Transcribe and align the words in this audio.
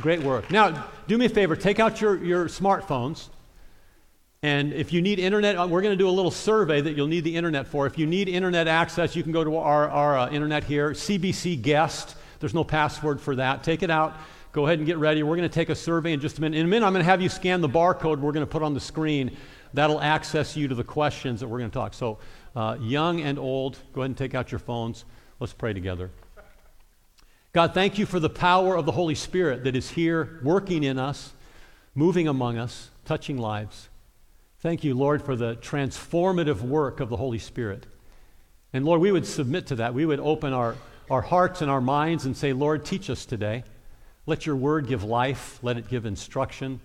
Great 0.00 0.22
work. 0.22 0.50
Now, 0.50 0.86
do 1.06 1.16
me 1.16 1.26
a 1.26 1.28
favor 1.28 1.54
take 1.54 1.78
out 1.78 2.00
your, 2.00 2.22
your 2.22 2.46
smartphones. 2.46 3.28
And 4.42 4.74
if 4.74 4.92
you 4.92 5.00
need 5.00 5.18
internet, 5.18 5.56
uh, 5.56 5.66
we're 5.66 5.80
going 5.80 5.96
to 5.96 6.02
do 6.02 6.08
a 6.08 6.10
little 6.10 6.30
survey 6.30 6.80
that 6.82 6.94
you'll 6.94 7.06
need 7.06 7.24
the 7.24 7.34
internet 7.34 7.66
for. 7.66 7.86
If 7.86 7.96
you 7.96 8.06
need 8.06 8.28
internet 8.28 8.68
access, 8.68 9.16
you 9.16 9.22
can 9.22 9.32
go 9.32 9.42
to 9.42 9.56
our, 9.56 9.88
our 9.88 10.18
uh, 10.18 10.30
internet 10.30 10.64
here, 10.64 10.90
CBC 10.90 11.62
Guest. 11.62 12.16
There's 12.40 12.52
no 12.52 12.62
password 12.62 13.22
for 13.22 13.36
that. 13.36 13.64
Take 13.64 13.82
it 13.82 13.90
out. 13.90 14.16
Go 14.52 14.66
ahead 14.66 14.78
and 14.78 14.86
get 14.86 14.98
ready. 14.98 15.22
We're 15.22 15.36
going 15.36 15.48
to 15.48 15.54
take 15.54 15.70
a 15.70 15.74
survey 15.74 16.12
in 16.12 16.20
just 16.20 16.36
a 16.36 16.40
minute. 16.42 16.58
In 16.58 16.66
a 16.66 16.68
minute, 16.68 16.84
I'm 16.84 16.92
going 16.92 17.04
to 17.04 17.10
have 17.10 17.22
you 17.22 17.30
scan 17.30 17.62
the 17.62 17.68
barcode 17.68 18.18
we're 18.18 18.32
going 18.32 18.46
to 18.46 18.50
put 18.50 18.62
on 18.62 18.74
the 18.74 18.80
screen. 18.80 19.34
That'll 19.72 20.00
access 20.00 20.56
you 20.56 20.68
to 20.68 20.74
the 20.74 20.84
questions 20.84 21.40
that 21.40 21.48
we're 21.48 21.58
going 21.58 21.70
to 21.70 21.74
talk. 21.74 21.94
So, 21.94 22.18
uh, 22.54 22.76
young 22.80 23.22
and 23.22 23.38
old, 23.38 23.78
go 23.94 24.02
ahead 24.02 24.10
and 24.10 24.16
take 24.16 24.34
out 24.34 24.52
your 24.52 24.58
phones. 24.58 25.06
Let's 25.40 25.54
pray 25.54 25.72
together. 25.72 26.10
God, 27.54 27.72
thank 27.72 27.98
you 27.98 28.04
for 28.04 28.18
the 28.18 28.28
power 28.28 28.74
of 28.74 28.84
the 28.84 28.90
Holy 28.90 29.14
Spirit 29.14 29.62
that 29.62 29.76
is 29.76 29.88
here 29.90 30.40
working 30.42 30.82
in 30.82 30.98
us, 30.98 31.32
moving 31.94 32.26
among 32.26 32.58
us, 32.58 32.90
touching 33.04 33.38
lives. 33.38 33.88
Thank 34.58 34.82
you, 34.82 34.96
Lord, 34.96 35.22
for 35.22 35.36
the 35.36 35.54
transformative 35.54 36.62
work 36.62 36.98
of 36.98 37.10
the 37.10 37.16
Holy 37.16 37.38
Spirit. 37.38 37.86
And 38.72 38.84
Lord, 38.84 39.00
we 39.00 39.12
would 39.12 39.24
submit 39.24 39.68
to 39.68 39.76
that. 39.76 39.94
We 39.94 40.04
would 40.04 40.18
open 40.18 40.52
our, 40.52 40.74
our 41.08 41.22
hearts 41.22 41.62
and 41.62 41.70
our 41.70 41.80
minds 41.80 42.24
and 42.24 42.36
say, 42.36 42.52
Lord, 42.52 42.84
teach 42.84 43.08
us 43.08 43.24
today. 43.24 43.62
Let 44.26 44.46
your 44.46 44.56
word 44.56 44.88
give 44.88 45.04
life, 45.04 45.60
let 45.62 45.76
it 45.76 45.88
give 45.88 46.06
instruction, 46.06 46.80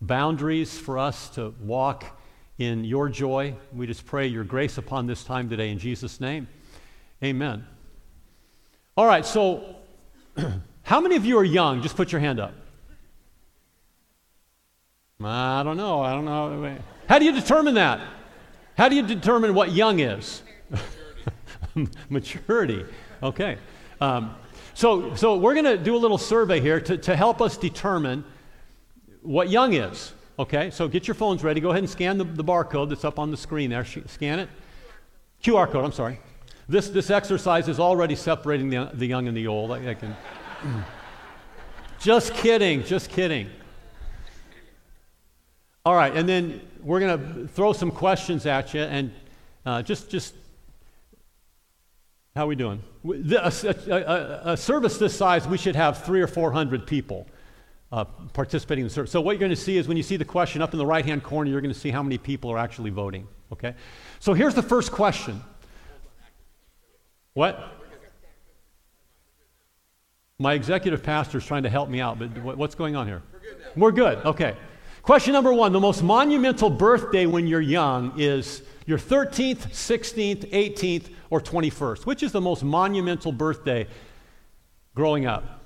boundaries 0.00 0.76
for 0.76 0.98
us 0.98 1.28
to 1.36 1.54
walk 1.60 2.20
in 2.58 2.82
your 2.82 3.08
joy. 3.08 3.54
We 3.72 3.86
just 3.86 4.04
pray 4.04 4.26
your 4.26 4.42
grace 4.42 4.78
upon 4.78 5.06
this 5.06 5.22
time 5.22 5.48
today 5.48 5.70
in 5.70 5.78
Jesus' 5.78 6.20
name. 6.20 6.48
Amen. 7.22 7.64
All 8.96 9.06
right, 9.06 9.24
so 9.24 9.76
how 10.82 11.00
many 11.00 11.16
of 11.16 11.24
you 11.24 11.38
are 11.38 11.44
young? 11.44 11.82
Just 11.82 11.96
put 11.96 12.12
your 12.12 12.20
hand 12.20 12.40
up. 12.40 12.54
I 15.24 15.62
don't 15.62 15.76
know. 15.76 16.02
I 16.02 16.12
don't 16.12 16.24
know. 16.24 16.78
How 17.08 17.18
do 17.18 17.24
you 17.24 17.32
determine 17.32 17.74
that? 17.74 18.00
How 18.76 18.88
do 18.88 18.96
you 18.96 19.06
determine 19.06 19.54
what 19.54 19.72
young 19.72 20.00
is? 20.00 20.42
Maturity. 22.08 22.84
Okay. 23.22 23.58
Um, 24.00 24.34
so, 24.74 25.14
so 25.14 25.36
we're 25.36 25.54
going 25.54 25.66
to 25.66 25.78
do 25.78 25.94
a 25.94 25.98
little 25.98 26.18
survey 26.18 26.60
here 26.60 26.80
to, 26.80 26.96
to 26.96 27.14
help 27.14 27.40
us 27.40 27.56
determine 27.56 28.24
what 29.20 29.50
young 29.50 29.74
is. 29.74 30.12
Okay, 30.38 30.70
so 30.70 30.88
get 30.88 31.06
your 31.06 31.14
phones 31.14 31.44
ready. 31.44 31.60
Go 31.60 31.70
ahead 31.70 31.82
and 31.82 31.90
scan 31.90 32.18
the, 32.18 32.24
the 32.24 32.42
barcode 32.42 32.88
that's 32.88 33.04
up 33.04 33.18
on 33.18 33.30
the 33.30 33.36
screen 33.36 33.70
there. 33.70 33.84
Scan 33.84 34.38
it. 34.38 34.48
QR 35.42 35.70
code, 35.70 35.84
I'm 35.84 35.92
sorry. 35.92 36.18
This, 36.68 36.88
this 36.88 37.10
exercise 37.10 37.68
is 37.68 37.80
already 37.80 38.14
separating 38.14 38.70
the, 38.70 38.90
the 38.94 39.06
young 39.06 39.28
and 39.28 39.36
the 39.36 39.46
old. 39.46 39.72
I, 39.72 39.90
I 39.90 39.94
can. 39.94 40.16
just 42.00 42.34
kidding, 42.34 42.84
just 42.84 43.10
kidding. 43.10 43.50
All 45.84 45.94
right, 45.94 46.14
and 46.14 46.28
then 46.28 46.60
we're 46.80 47.00
going 47.00 47.18
to 47.18 47.48
throw 47.48 47.72
some 47.72 47.90
questions 47.90 48.46
at 48.46 48.72
you, 48.72 48.82
and 48.82 49.12
uh, 49.66 49.82
just 49.82 50.10
just 50.10 50.34
how 52.34 52.44
are 52.44 52.46
we 52.46 52.56
doing? 52.56 52.82
A, 53.04 53.52
a, 53.88 54.52
a, 54.52 54.56
service 54.56 54.96
this 54.96 55.14
size, 55.14 55.46
we 55.46 55.58
should 55.58 55.76
have 55.76 56.02
three 56.04 56.22
or 56.22 56.26
four 56.26 56.50
hundred 56.50 56.86
people 56.86 57.26
uh, 57.90 58.04
participating 58.32 58.82
in 58.82 58.88
the 58.88 58.94
service. 58.94 59.10
So 59.10 59.20
what 59.20 59.32
you're 59.32 59.40
going 59.40 59.50
to 59.50 59.56
see 59.56 59.76
is 59.76 59.86
when 59.86 59.98
you 59.98 60.02
see 60.02 60.16
the 60.16 60.24
question 60.24 60.62
up 60.62 60.72
in 60.72 60.78
the 60.78 60.86
right-hand 60.86 61.22
corner, 61.22 61.50
you're 61.50 61.60
going 61.60 61.74
to 61.74 61.78
see 61.78 61.90
how 61.90 62.02
many 62.02 62.16
people 62.16 62.50
are 62.50 62.58
actually 62.58 62.90
voting. 62.90 63.28
Okay. 63.52 63.74
So 64.18 64.32
here's 64.32 64.54
the 64.54 64.62
first 64.62 64.92
question. 64.92 65.42
What? 67.34 67.78
My 70.38 70.54
executive 70.54 71.02
pastor 71.02 71.38
is 71.38 71.46
trying 71.46 71.62
to 71.62 71.70
help 71.70 71.88
me 71.88 72.00
out, 72.00 72.18
but 72.18 72.56
what's 72.56 72.74
going 72.74 72.96
on 72.96 73.06
here? 73.06 73.22
We're 73.76 73.92
good. 73.92 74.18
Okay. 74.24 74.56
Question 75.02 75.32
number 75.32 75.52
one 75.52 75.72
the 75.72 75.80
most 75.80 76.02
monumental 76.02 76.70
birthday 76.70 77.26
when 77.26 77.46
you're 77.46 77.60
young 77.60 78.12
is 78.18 78.62
your 78.86 78.98
13th, 78.98 79.68
16th, 79.70 80.50
18th, 80.50 81.10
or 81.30 81.40
21st. 81.40 82.06
Which 82.06 82.22
is 82.22 82.32
the 82.32 82.40
most 82.40 82.62
monumental 82.62 83.32
birthday 83.32 83.86
growing 84.94 85.26
up? 85.26 85.60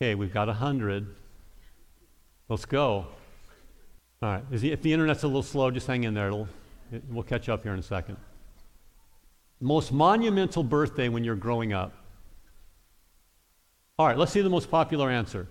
Okay, 0.00 0.14
we've 0.14 0.32
got 0.32 0.48
100. 0.48 1.14
Let's 2.48 2.64
go. 2.66 3.06
All 4.22 4.30
right. 4.30 4.42
if 4.50 4.82
the 4.82 4.92
internet's 4.92 5.22
a 5.22 5.26
little 5.26 5.42
slow, 5.42 5.70
just 5.70 5.86
hang 5.86 6.04
in 6.04 6.14
there. 6.14 6.28
It'll, 6.28 6.48
it, 6.92 7.02
we'll 7.10 7.22
catch 7.22 7.48
up 7.48 7.62
here 7.62 7.72
in 7.72 7.78
a 7.78 7.82
second. 7.82 8.16
Most 9.60 9.92
monumental 9.92 10.62
birthday 10.62 11.08
when 11.08 11.24
you're 11.24 11.36
growing 11.36 11.72
up. 11.72 11.94
All 13.98 14.06
right, 14.06 14.18
let's 14.18 14.32
see 14.32 14.40
the 14.40 14.50
most 14.50 14.70
popular 14.70 15.10
answer. 15.10 15.46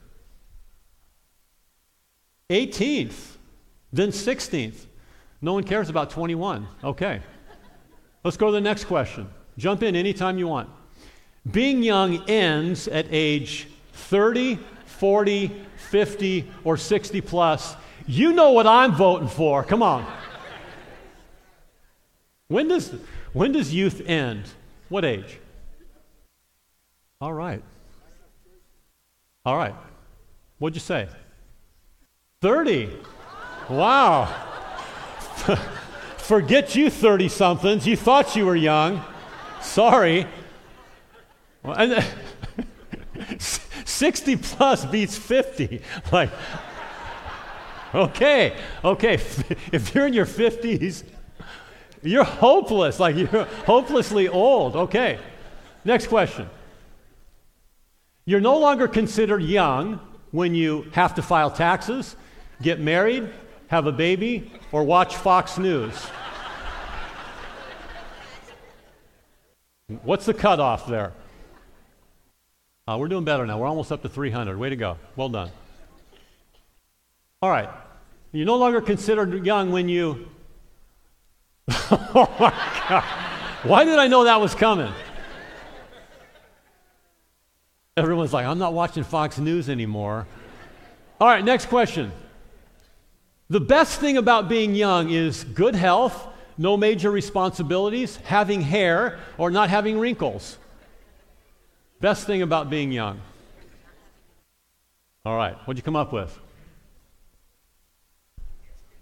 18th, 2.50 3.38
then 3.92 4.10
16th. 4.10 4.86
No 5.42 5.54
one 5.54 5.64
cares 5.64 5.90
about 5.90 6.10
21. 6.10 6.68
Okay. 6.84 7.22
Let's 8.24 8.38
go 8.38 8.48
to 8.48 8.52
the 8.52 8.62
next 8.62 8.86
question. 8.86 9.30
Jump 9.58 9.84
in 9.84 9.96
anytime 9.96 10.38
you 10.38 10.48
want. 10.48 10.70
Being 11.50 11.84
young 11.84 12.30
ends 12.30 12.88
at 12.88 13.06
age 13.10 13.68
30, 13.94 14.60
40, 14.86 15.52
50, 15.76 16.52
or 16.64 16.78
60 16.78 17.22
plus. 17.22 17.76
You 18.08 18.34
know 18.34 18.52
what 18.52 18.68
I'm 18.68 18.94
voting 18.94 19.28
for. 19.28 19.64
Come 19.64 19.84
on. 19.84 20.06
When 22.48 22.68
does, 22.68 22.94
when 23.34 23.52
does 23.52 23.74
youth 23.74 24.02
end? 24.06 24.46
What 24.90 25.04
age? 25.06 25.40
All 27.20 27.34
right. 27.34 27.64
All 29.46 29.58
right. 29.58 29.76
What'd 30.60 30.76
you 30.76 30.82
say? 30.82 31.08
30. 32.42 32.90
Wow. 33.70 34.26
Forget 36.18 36.76
you 36.76 36.90
30 36.90 37.28
somethings. 37.30 37.88
You 37.88 37.98
thought 37.98 38.36
you 38.36 38.46
were 38.46 38.56
young. 38.56 39.04
Sorry. 39.62 40.28
Well, 41.64 41.76
and, 41.76 42.06
60 43.40 44.36
plus 44.38 44.86
beats 44.86 45.18
50. 45.18 45.82
Like, 46.12 46.30
okay, 47.94 48.58
okay. 48.84 49.14
If 49.72 49.94
you're 49.94 50.08
in 50.08 50.14
your 50.14 50.26
50s, 50.26 51.04
you're 52.04 52.24
hopeless. 52.24 53.00
Like, 53.00 53.16
you're 53.16 53.46
hopelessly 53.66 54.28
old. 54.28 54.76
Okay. 54.76 55.20
Next 55.86 56.08
question. 56.08 56.50
You're 58.26 58.42
no 58.42 58.58
longer 58.58 58.88
considered 58.88 59.44
young 59.44 60.00
when 60.32 60.56
you 60.56 60.88
have 60.94 61.16
to 61.16 61.22
file 61.22 61.52
taxes, 61.52 62.16
get 62.62 62.80
married, 62.80 63.30
have 63.68 63.86
a 63.86 63.92
baby, 63.92 64.52
or 64.72 64.84
watch 64.84 65.16
Fox 65.16 65.58
News? 65.58 65.94
What's 70.04 70.26
the 70.26 70.34
cutoff 70.34 70.88
there? 70.88 71.14
Uh, 72.88 72.98
we're 73.00 73.08
doing 73.08 73.24
better 73.24 73.46
now. 73.46 73.60
We're 73.60 73.68
almost 73.68 73.92
up 73.92 74.02
to 74.02 74.10
300. 74.10 74.58
Way 74.58 74.70
to 74.70 74.76
go. 74.76 74.98
Well 75.16 75.30
done. 75.30 75.52
All 77.42 77.50
right. 77.50 77.70
You're 78.32 78.46
no 78.46 78.58
longer 78.58 78.82
considered 78.82 79.46
young 79.46 79.72
when 79.72 79.88
you. 79.90 80.30
oh 81.72 82.36
my 82.40 82.54
God. 82.90 83.04
Why 83.64 83.86
did 83.86 83.98
I 83.98 84.08
know 84.08 84.26
that 84.26 84.42
was 84.42 84.54
coming? 84.54 84.92
Everyone's 87.96 88.34
like, 88.34 88.46
I'm 88.46 88.60
not 88.60 88.74
watching 88.74 89.04
Fox 89.04 89.38
News 89.38 89.70
anymore. 89.70 90.28
All 91.22 91.28
right, 91.28 91.46
next 91.46 91.68
question. 91.68 92.12
The 93.50 93.62
best 93.62 94.00
thing 94.00 94.18
about 94.18 94.50
being 94.50 94.74
young 94.74 95.12
is 95.12 95.44
good 95.44 95.76
health, 95.76 96.28
no 96.58 96.76
major 96.76 97.12
responsibilities, 97.12 98.18
having 98.18 98.62
hair, 98.62 99.20
or 99.38 99.52
not 99.52 99.70
having 99.70 100.00
wrinkles. 100.00 100.58
Best 102.02 102.26
thing 102.26 102.42
about 102.42 102.70
being 102.70 102.92
young. 102.92 103.22
All 105.24 105.38
right, 105.38 105.56
what'd 105.66 105.78
you 105.78 105.84
come 105.84 105.96
up 105.96 106.12
with? 106.12 106.38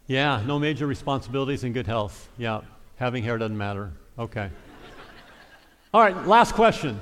Yeah, 0.07 0.43
no 0.45 0.59
major 0.59 0.87
responsibilities 0.87 1.63
and 1.63 1.73
good 1.73 1.87
health. 1.87 2.29
Yeah, 2.37 2.61
having 2.95 3.23
hair 3.23 3.37
doesn't 3.37 3.57
matter. 3.57 3.91
Okay. 4.17 4.49
All 5.93 6.01
right, 6.01 6.27
last 6.27 6.53
question. 6.53 6.99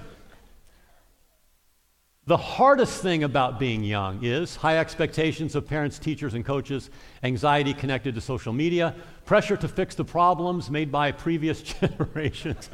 The 2.30 2.38
hardest 2.38 3.02
thing 3.02 3.24
about 3.24 3.60
being 3.60 3.84
young 3.84 4.24
is 4.24 4.56
high 4.56 4.78
expectations 4.78 5.56
of 5.56 5.66
parents, 5.66 5.98
teachers, 5.98 6.36
and 6.36 6.46
coaches, 6.46 6.92
anxiety 7.24 7.74
connected 7.74 8.14
to 8.14 8.22
social 8.22 8.54
media, 8.54 8.94
pressure 9.26 9.58
to 9.58 9.68
fix 9.68 9.96
the 9.96 10.06
problems 10.06 10.70
made 10.70 10.92
by 10.92 11.12
previous 11.12 11.62
generations, 11.82 12.70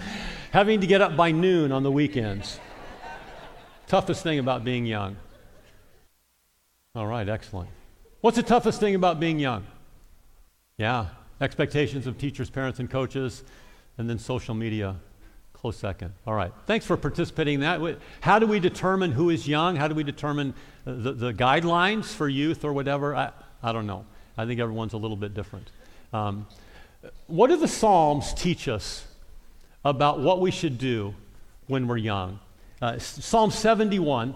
having 0.51 0.81
to 0.81 0.87
get 0.87 1.01
up 1.01 1.15
by 1.15 1.31
noon 1.31 1.71
on 1.71 1.83
the 1.83 1.91
weekends. 1.91 2.59
toughest 3.87 4.23
thing 4.23 4.39
about 4.39 4.65
being 4.65 4.85
young. 4.85 5.15
All 6.93 7.07
right, 7.07 7.27
excellent. 7.27 7.69
What's 8.19 8.35
the 8.35 8.43
toughest 8.43 8.81
thing 8.81 8.95
about 8.95 9.21
being 9.21 9.39
young? 9.39 9.65
Yeah, 10.77 11.07
expectations 11.39 12.07
of 12.07 12.17
teachers, 12.17 12.49
parents, 12.49 12.79
and 12.79 12.89
coaches, 12.89 13.43
and 13.97 14.09
then 14.09 14.19
social 14.19 14.55
media 14.55 14.97
Close 15.65 15.77
second. 15.77 16.13
All 16.27 16.35
right. 16.35 16.51
Thanks 16.67 16.85
for 16.85 16.95
participating 16.95 17.55
in 17.55 17.59
that. 17.61 17.97
How 18.21 18.37
do 18.37 18.45
we 18.45 18.59
determine 18.59 19.11
who 19.11 19.31
is 19.31 19.47
young? 19.47 19.75
How 19.75 19.87
do 19.87 19.95
we 19.95 20.03
determine 20.03 20.53
the, 20.83 21.11
the 21.11 21.33
guidelines 21.33 22.05
for 22.05 22.29
youth 22.29 22.63
or 22.63 22.71
whatever? 22.71 23.15
I, 23.15 23.31
I 23.63 23.71
don't 23.71 23.87
know. 23.87 24.05
I 24.37 24.45
think 24.45 24.59
everyone's 24.59 24.93
a 24.93 24.97
little 24.97 25.17
bit 25.17 25.33
different. 25.33 25.71
Um, 26.13 26.45
what 27.25 27.47
do 27.47 27.57
the 27.57 27.67
Psalms 27.67 28.31
teach 28.35 28.67
us 28.67 29.07
about 29.83 30.19
what 30.19 30.39
we 30.39 30.51
should 30.51 30.77
do 30.77 31.15
when 31.65 31.87
we're 31.87 31.97
young? 31.97 32.39
Uh, 32.79 32.99
Psalm 32.99 33.49
71, 33.49 34.35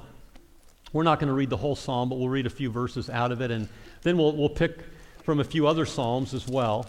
we're 0.94 1.04
not 1.04 1.20
going 1.20 1.28
to 1.28 1.36
read 1.36 1.52
the 1.52 1.58
whole 1.58 1.76
psalm, 1.76 2.10
but 2.10 2.18
we'll 2.18 2.28
read 2.28 2.48
a 2.48 2.50
few 2.50 2.72
verses 2.72 3.08
out 3.08 3.32
of 3.32 3.40
it, 3.40 3.52
and 3.52 3.70
then 4.02 4.18
we'll, 4.18 4.36
we'll 4.36 4.50
pick 4.50 4.80
from 5.24 5.40
a 5.40 5.44
few 5.44 5.68
other 5.68 5.86
psalms 5.86 6.34
as 6.34 6.48
well. 6.48 6.86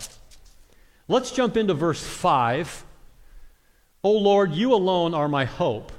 Let's 1.08 1.30
jump 1.32 1.56
into 1.56 1.74
verse 1.74 2.02
5. 2.02 2.84
O 4.02 4.12
Lord, 4.12 4.52
you 4.52 4.72
alone 4.72 5.14
are 5.14 5.28
my 5.28 5.44
hope. 5.44 5.92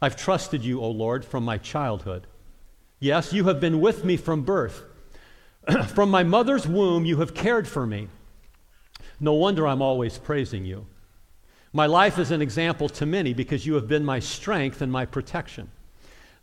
I've 0.00 0.16
trusted 0.16 0.64
you, 0.64 0.80
O 0.80 0.90
Lord, 0.90 1.24
from 1.24 1.44
my 1.44 1.58
childhood. 1.58 2.26
Yes, 3.00 3.32
you 3.32 3.44
have 3.44 3.60
been 3.60 3.80
with 3.80 4.04
me 4.04 4.16
from 4.16 4.42
birth. 4.42 4.82
from 5.88 6.10
my 6.10 6.22
mother's 6.22 6.66
womb, 6.66 7.04
you 7.04 7.18
have 7.18 7.34
cared 7.34 7.66
for 7.66 7.86
me. 7.86 8.08
No 9.20 9.34
wonder 9.34 9.66
I'm 9.66 9.82
always 9.82 10.18
praising 10.18 10.64
you. 10.64 10.86
My 11.72 11.86
life 11.86 12.18
is 12.18 12.30
an 12.30 12.42
example 12.42 12.88
to 12.90 13.06
many 13.06 13.34
because 13.34 13.66
you 13.66 13.74
have 13.74 13.88
been 13.88 14.04
my 14.04 14.20
strength 14.20 14.80
and 14.80 14.90
my 14.90 15.04
protection. 15.04 15.70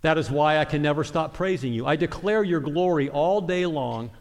That 0.01 0.17
is 0.17 0.29
why 0.29 0.59
I 0.59 0.65
can 0.65 0.81
never 0.81 1.03
stop 1.03 1.33
praising 1.33 1.73
you. 1.73 1.87
I 1.87 1.95
declare 1.95 2.43
your 2.43 2.59
glory 2.59 3.09
all 3.09 3.41
day 3.41 3.65
long. 3.65 4.11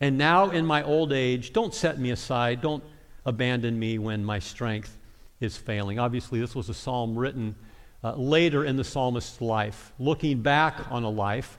And 0.00 0.16
now 0.16 0.50
in 0.50 0.64
my 0.64 0.82
old 0.82 1.12
age, 1.12 1.52
don't 1.52 1.74
set 1.74 1.98
me 1.98 2.10
aside. 2.10 2.62
Don't 2.62 2.82
abandon 3.26 3.78
me 3.78 3.98
when 3.98 4.24
my 4.24 4.38
strength 4.38 4.96
is 5.40 5.56
failing. 5.56 5.98
Obviously, 5.98 6.40
this 6.40 6.54
was 6.54 6.68
a 6.68 6.74
psalm 6.74 7.18
written 7.18 7.54
uh, 8.02 8.14
later 8.14 8.64
in 8.64 8.76
the 8.76 8.84
psalmist's 8.84 9.40
life, 9.40 9.92
looking 9.98 10.40
back 10.40 10.90
on 10.90 11.02
a 11.02 11.10
life, 11.10 11.58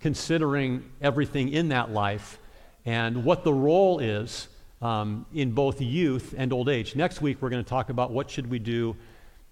considering 0.00 0.84
everything 1.00 1.48
in 1.50 1.68
that 1.68 1.92
life, 1.92 2.38
and 2.84 3.24
what 3.24 3.44
the 3.44 3.52
role 3.52 4.00
is 4.00 4.48
um, 4.82 5.26
in 5.32 5.52
both 5.52 5.80
youth 5.80 6.34
and 6.36 6.52
old 6.52 6.68
age. 6.68 6.96
Next 6.96 7.20
week, 7.20 7.40
we're 7.40 7.50
going 7.50 7.62
to 7.62 7.68
talk 7.68 7.88
about 7.88 8.10
what 8.10 8.30
should 8.30 8.50
we 8.50 8.58
do 8.58 8.96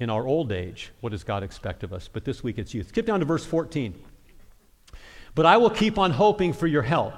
in 0.00 0.10
our 0.10 0.26
old 0.26 0.52
age. 0.52 0.92
What 1.00 1.10
does 1.10 1.24
God 1.24 1.42
expect 1.42 1.84
of 1.84 1.92
us? 1.92 2.08
But 2.12 2.24
this 2.24 2.42
week, 2.42 2.58
it's 2.58 2.74
youth. 2.74 2.88
Skip 2.88 3.06
down 3.06 3.20
to 3.20 3.26
verse 3.26 3.44
14. 3.44 3.94
But 5.34 5.46
I 5.46 5.56
will 5.56 5.70
keep 5.70 5.98
on 5.98 6.10
hoping 6.10 6.52
for 6.52 6.66
your 6.66 6.82
help. 6.82 7.14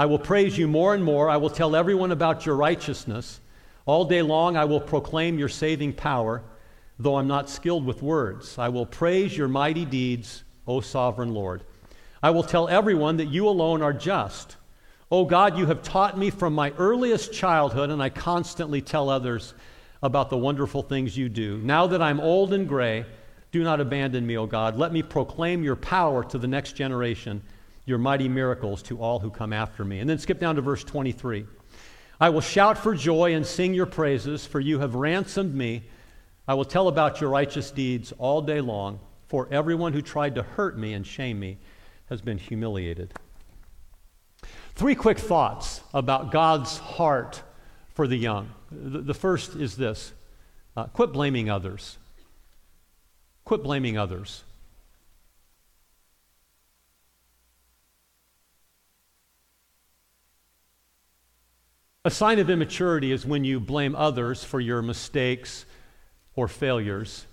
I 0.00 0.06
will 0.06 0.18
praise 0.18 0.56
you 0.56 0.66
more 0.66 0.94
and 0.94 1.04
more. 1.04 1.28
I 1.28 1.36
will 1.36 1.50
tell 1.50 1.76
everyone 1.76 2.10
about 2.10 2.46
your 2.46 2.56
righteousness. 2.56 3.38
All 3.84 4.06
day 4.06 4.22
long, 4.22 4.56
I 4.56 4.64
will 4.64 4.80
proclaim 4.80 5.38
your 5.38 5.50
saving 5.50 5.92
power, 5.92 6.42
though 6.98 7.16
I'm 7.16 7.28
not 7.28 7.50
skilled 7.50 7.84
with 7.84 8.00
words. 8.00 8.56
I 8.56 8.70
will 8.70 8.86
praise 8.86 9.36
your 9.36 9.46
mighty 9.46 9.84
deeds, 9.84 10.42
O 10.66 10.80
sovereign 10.80 11.34
Lord. 11.34 11.64
I 12.22 12.30
will 12.30 12.42
tell 12.42 12.66
everyone 12.66 13.18
that 13.18 13.28
you 13.28 13.46
alone 13.46 13.82
are 13.82 13.92
just. 13.92 14.56
O 15.10 15.26
God, 15.26 15.58
you 15.58 15.66
have 15.66 15.82
taught 15.82 16.16
me 16.16 16.30
from 16.30 16.54
my 16.54 16.70
earliest 16.78 17.34
childhood, 17.34 17.90
and 17.90 18.02
I 18.02 18.08
constantly 18.08 18.80
tell 18.80 19.10
others 19.10 19.52
about 20.02 20.30
the 20.30 20.38
wonderful 20.38 20.80
things 20.80 21.14
you 21.14 21.28
do. 21.28 21.58
Now 21.58 21.86
that 21.88 22.00
I'm 22.00 22.20
old 22.20 22.54
and 22.54 22.66
gray, 22.66 23.04
do 23.52 23.62
not 23.62 23.80
abandon 23.80 24.26
me, 24.26 24.38
O 24.38 24.46
God. 24.46 24.78
Let 24.78 24.94
me 24.94 25.02
proclaim 25.02 25.62
your 25.62 25.76
power 25.76 26.24
to 26.24 26.38
the 26.38 26.48
next 26.48 26.72
generation, 26.72 27.42
your 27.84 27.98
mighty 27.98 28.28
miracles 28.28 28.82
to 28.84 29.00
all 29.00 29.18
who 29.18 29.30
come 29.30 29.52
after 29.52 29.84
me. 29.84 30.00
And 30.00 30.08
then 30.08 30.18
skip 30.18 30.38
down 30.38 30.56
to 30.56 30.62
verse 30.62 30.84
23. 30.84 31.46
I 32.20 32.28
will 32.28 32.40
shout 32.40 32.76
for 32.76 32.94
joy 32.94 33.34
and 33.34 33.46
sing 33.46 33.72
your 33.72 33.86
praises, 33.86 34.44
for 34.46 34.60
you 34.60 34.80
have 34.80 34.94
ransomed 34.94 35.54
me. 35.54 35.84
I 36.46 36.54
will 36.54 36.64
tell 36.64 36.88
about 36.88 37.20
your 37.20 37.30
righteous 37.30 37.70
deeds 37.70 38.12
all 38.18 38.42
day 38.42 38.60
long, 38.60 39.00
for 39.28 39.48
everyone 39.50 39.92
who 39.92 40.02
tried 40.02 40.34
to 40.34 40.42
hurt 40.42 40.78
me 40.78 40.92
and 40.92 41.06
shame 41.06 41.40
me 41.40 41.58
has 42.10 42.20
been 42.20 42.38
humiliated. 42.38 43.14
Three 44.74 44.94
quick 44.94 45.18
thoughts 45.18 45.80
about 45.94 46.30
God's 46.32 46.78
heart 46.78 47.42
for 47.94 48.06
the 48.06 48.16
young. 48.16 48.50
The, 48.70 49.14
first 49.14 49.56
is 49.56 49.76
this 49.76 50.12
uh, 50.76 50.86
quit 50.86 51.12
blaming 51.12 51.50
others. 51.50 51.98
Quit 53.44 53.62
blaming 53.62 53.98
others. 53.98 54.44
A 62.02 62.10
sign 62.10 62.38
of 62.38 62.48
immaturity 62.48 63.12
is 63.12 63.26
when 63.26 63.44
you 63.44 63.60
blame 63.60 63.94
others 63.94 64.42
for 64.42 64.58
your 64.58 64.80
mistakes 64.80 65.66
or 66.34 66.48
failures. 66.48 67.26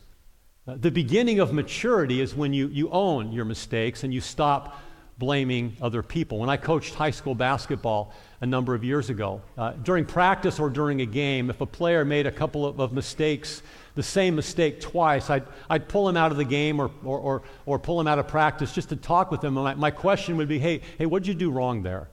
Uh, 0.67 0.75
the 0.77 0.91
beginning 0.91 1.39
of 1.39 1.53
maturity 1.53 2.19
is 2.19 2.35
when 2.35 2.51
you, 2.51 2.67
you 2.67 2.89
own 2.89 3.31
your 3.31 3.45
mistakes 3.45 4.03
and 4.03 4.13
you 4.13 4.19
stop 4.19 4.81
blaming 5.17 5.77
other 5.81 6.03
people. 6.03 6.39
When 6.39 6.49
I 6.49 6.57
coached 6.57 6.95
high 6.95 7.11
school 7.11 7.33
basketball 7.33 8.13
a 8.41 8.45
number 8.45 8.75
of 8.75 8.83
years 8.83 9.09
ago, 9.09 9.41
uh, 9.57 9.71
during 9.71 10.03
practice 10.03 10.59
or 10.59 10.69
during 10.69 10.99
a 10.99 11.05
game, 11.05 11.49
if 11.49 11.61
a 11.61 11.65
player 11.65 12.03
made 12.03 12.27
a 12.27 12.31
couple 12.31 12.65
of, 12.65 12.81
of 12.81 12.91
mistakes, 12.91 13.63
the 13.95 14.03
same 14.03 14.35
mistake 14.35 14.81
twice, 14.81 15.29
I'd, 15.29 15.45
I'd 15.69 15.87
pull 15.87 16.09
him 16.09 16.17
out 16.17 16.31
of 16.31 16.37
the 16.37 16.43
game 16.43 16.81
or, 16.81 16.91
or, 17.05 17.19
or, 17.19 17.43
or 17.65 17.79
pull 17.79 18.01
him 18.01 18.07
out 18.07 18.19
of 18.19 18.27
practice 18.27 18.73
just 18.73 18.89
to 18.89 18.97
talk 18.97 19.31
with 19.31 19.41
him. 19.41 19.53
My, 19.53 19.75
my 19.75 19.91
question 19.91 20.35
would 20.35 20.49
be, 20.49 20.59
hey, 20.59 20.81
hey, 20.97 21.05
what 21.05 21.23
did 21.23 21.29
you 21.29 21.35
do 21.35 21.51
wrong 21.51 21.83
there? 21.83 22.09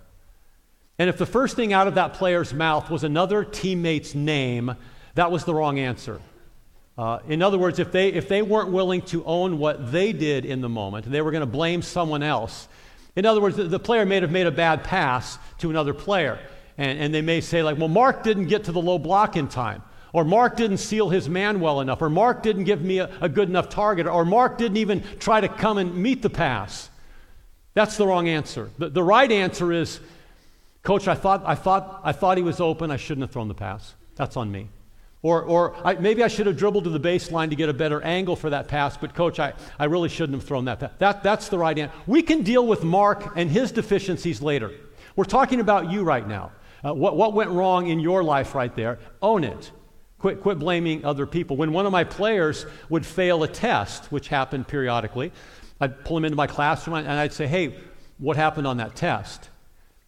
And 0.99 1.09
if 1.09 1.19
the 1.19 1.27
first 1.27 1.57
thing 1.57 1.73
out 1.73 1.89
of 1.89 1.97
that 1.97 2.15
player's 2.15 2.55
mouth 2.55 2.91
was 2.91 3.05
another 3.05 3.45
teammate's 3.45 4.15
name, 4.15 4.75
that 5.15 5.31
was 5.31 5.45
the 5.45 5.55
wrong 5.55 5.79
answer. 5.79 6.21
Uh, 6.97 7.19
in 7.29 7.43
other 7.43 7.59
words, 7.59 7.81
if 7.81 7.91
they, 7.91 8.13
if 8.13 8.29
they 8.29 8.43
weren't 8.43 8.71
willing 8.71 9.03
to 9.03 9.25
own 9.25 9.59
what 9.59 9.91
they 9.91 10.13
did 10.13 10.45
in 10.45 10.61
the 10.61 10.69
moment, 10.69 11.11
they 11.11 11.21
were 11.21 11.33
going 11.33 11.41
to 11.41 11.47
blame 11.47 11.83
someone 11.83 12.23
else, 12.23 12.69
in 13.17 13.27
other 13.27 13.41
words, 13.41 13.57
the, 13.57 13.65
the, 13.65 13.79
player 13.79 14.05
may 14.05 14.21
have 14.21 14.31
made 14.31 14.47
a 14.47 14.53
bad 14.53 14.83
pass 14.83 15.39
to 15.59 15.71
another 15.71 15.95
player. 15.95 16.39
And, 16.77 16.99
and 16.99 17.15
they 17.15 17.23
may 17.23 17.41
say, 17.41 17.63
like, 17.63 17.79
well, 17.79 17.89
Mark 17.89 18.23
didn't 18.23 18.47
get 18.47 18.65
to 18.65 18.73
the 18.73 18.81
low 18.81 18.99
block 18.99 19.37
in 19.37 19.49
time. 19.49 19.83
Or 20.13 20.25
Mark 20.25 20.57
didn't 20.57 20.79
seal 20.79 21.09
his 21.09 21.29
man 21.29 21.61
well 21.61 21.81
enough. 21.81 22.03
Or 22.03 22.11
Mark 22.11 22.43
didn't 22.43 22.65
give 22.65 22.83
me 22.83 22.99
a, 22.99 23.11
a 23.21 23.29
good 23.29 23.49
enough 23.49 23.69
target. 23.69 24.07
Or 24.07 24.25
Mark 24.25 24.59
didn't 24.59 24.79
even 24.79 25.03
try 25.19 25.41
to 25.41 25.49
come 25.49 25.79
and 25.79 25.95
meet 25.97 26.23
the 26.23 26.31
pass. 26.31 26.91
That's 27.75 27.97
the 27.97 28.07
wrong 28.07 28.29
answer. 28.29 28.71
The, 28.79 28.91
the 28.91 29.03
right 29.03 29.31
answer 29.31 29.73
is, 29.73 30.01
Coach, 30.85 31.09
I 31.09 31.15
thought, 31.15 31.43
I, 31.47 31.55
thought, 31.55 32.03
I 32.05 32.13
thought 32.13 32.37
he 32.37 32.43
was 32.43 32.61
open. 32.61 32.91
I 32.91 32.97
shouldn't 32.97 33.23
have 33.23 33.31
thrown 33.31 33.49
the 33.49 33.55
pass. 33.55 33.95
That's 34.17 34.37
on 34.37 34.53
me. 34.53 34.69
Or, 35.23 35.43
or 35.43 35.75
I, 35.83 35.95
maybe 35.95 36.23
I 36.23 36.29
should 36.29 36.47
have 36.47 36.59
dribbled 36.59 36.85
to 36.85 36.91
the 36.91 37.01
baseline 37.01 37.49
to 37.49 37.57
get 37.57 37.71
a 37.71 37.73
better 37.73 38.03
angle 38.03 38.37
for 38.37 38.51
that 38.51 38.69
pass, 38.69 38.95
but 38.99 39.15
coach, 39.15 39.41
I, 39.41 39.55
I 39.79 39.87
really 39.87 40.11
shouldn't 40.11 40.39
have 40.39 40.47
thrown 40.47 40.67
that 40.67 40.81
pass. 40.81 40.91
That, 40.99 41.23
that's 41.23 41.49
the 41.49 41.59
right 41.59 41.79
answer. 41.79 41.95
We 42.07 42.21
can 42.21 42.43
deal 42.43 42.67
with 42.67 42.85
Mark 42.85 43.33
and 43.35 43.51
his 43.51 43.73
deficiencies 43.73 44.43
later. 44.43 44.71
We're 45.17 45.25
talking 45.25 45.61
about 45.61 45.91
you 45.91 46.05
right 46.05 46.29
now. 46.29 46.53
Uh, 46.85 46.93
what, 46.93 47.17
what 47.17 47.33
went 47.33 47.49
wrong 47.49 47.87
in 47.87 48.01
your 48.01 48.23
life 48.23 48.55
right 48.55 48.77
there? 48.77 48.99
Own 49.23 49.45
it. 49.45 49.73
Quit, 50.19 50.43
quit 50.43 50.59
blaming 50.59 51.07
other 51.07 51.27
people. 51.27 51.57
When 51.57 51.73
one 51.73 51.87
of 51.87 51.93
my 51.93 52.05
players 52.05 52.67
would 52.91 53.07
fail 53.07 53.43
a 53.43 53.49
test, 53.49 54.13
which 54.13 54.29
happened 54.29 54.69
periodically, 54.69 55.33
I'd 55.81 56.05
pull 56.05 56.19
him 56.19 56.27
into 56.27 56.37
my 56.37 56.47
classroom 56.47 56.97
and 56.97 57.09
I'd 57.09 57.33
say, 57.33 57.47
hey, 57.47 57.79
what 58.19 58.37
happened 58.37 58.67
on 58.67 58.77
that 58.77 58.95
test? 58.95 59.49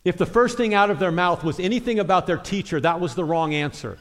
If 0.06 0.16
the 0.16 0.24
first 0.24 0.56
thing 0.56 0.72
out 0.72 0.90
of 0.90 1.00
their 1.00 1.10
mouth 1.10 1.42
was 1.42 1.58
anything 1.58 1.98
about 1.98 2.28
their 2.28 2.36
teacher, 2.36 2.80
that 2.80 3.00
was 3.00 3.16
the 3.16 3.24
wrong 3.24 3.54
answer. 3.54 3.98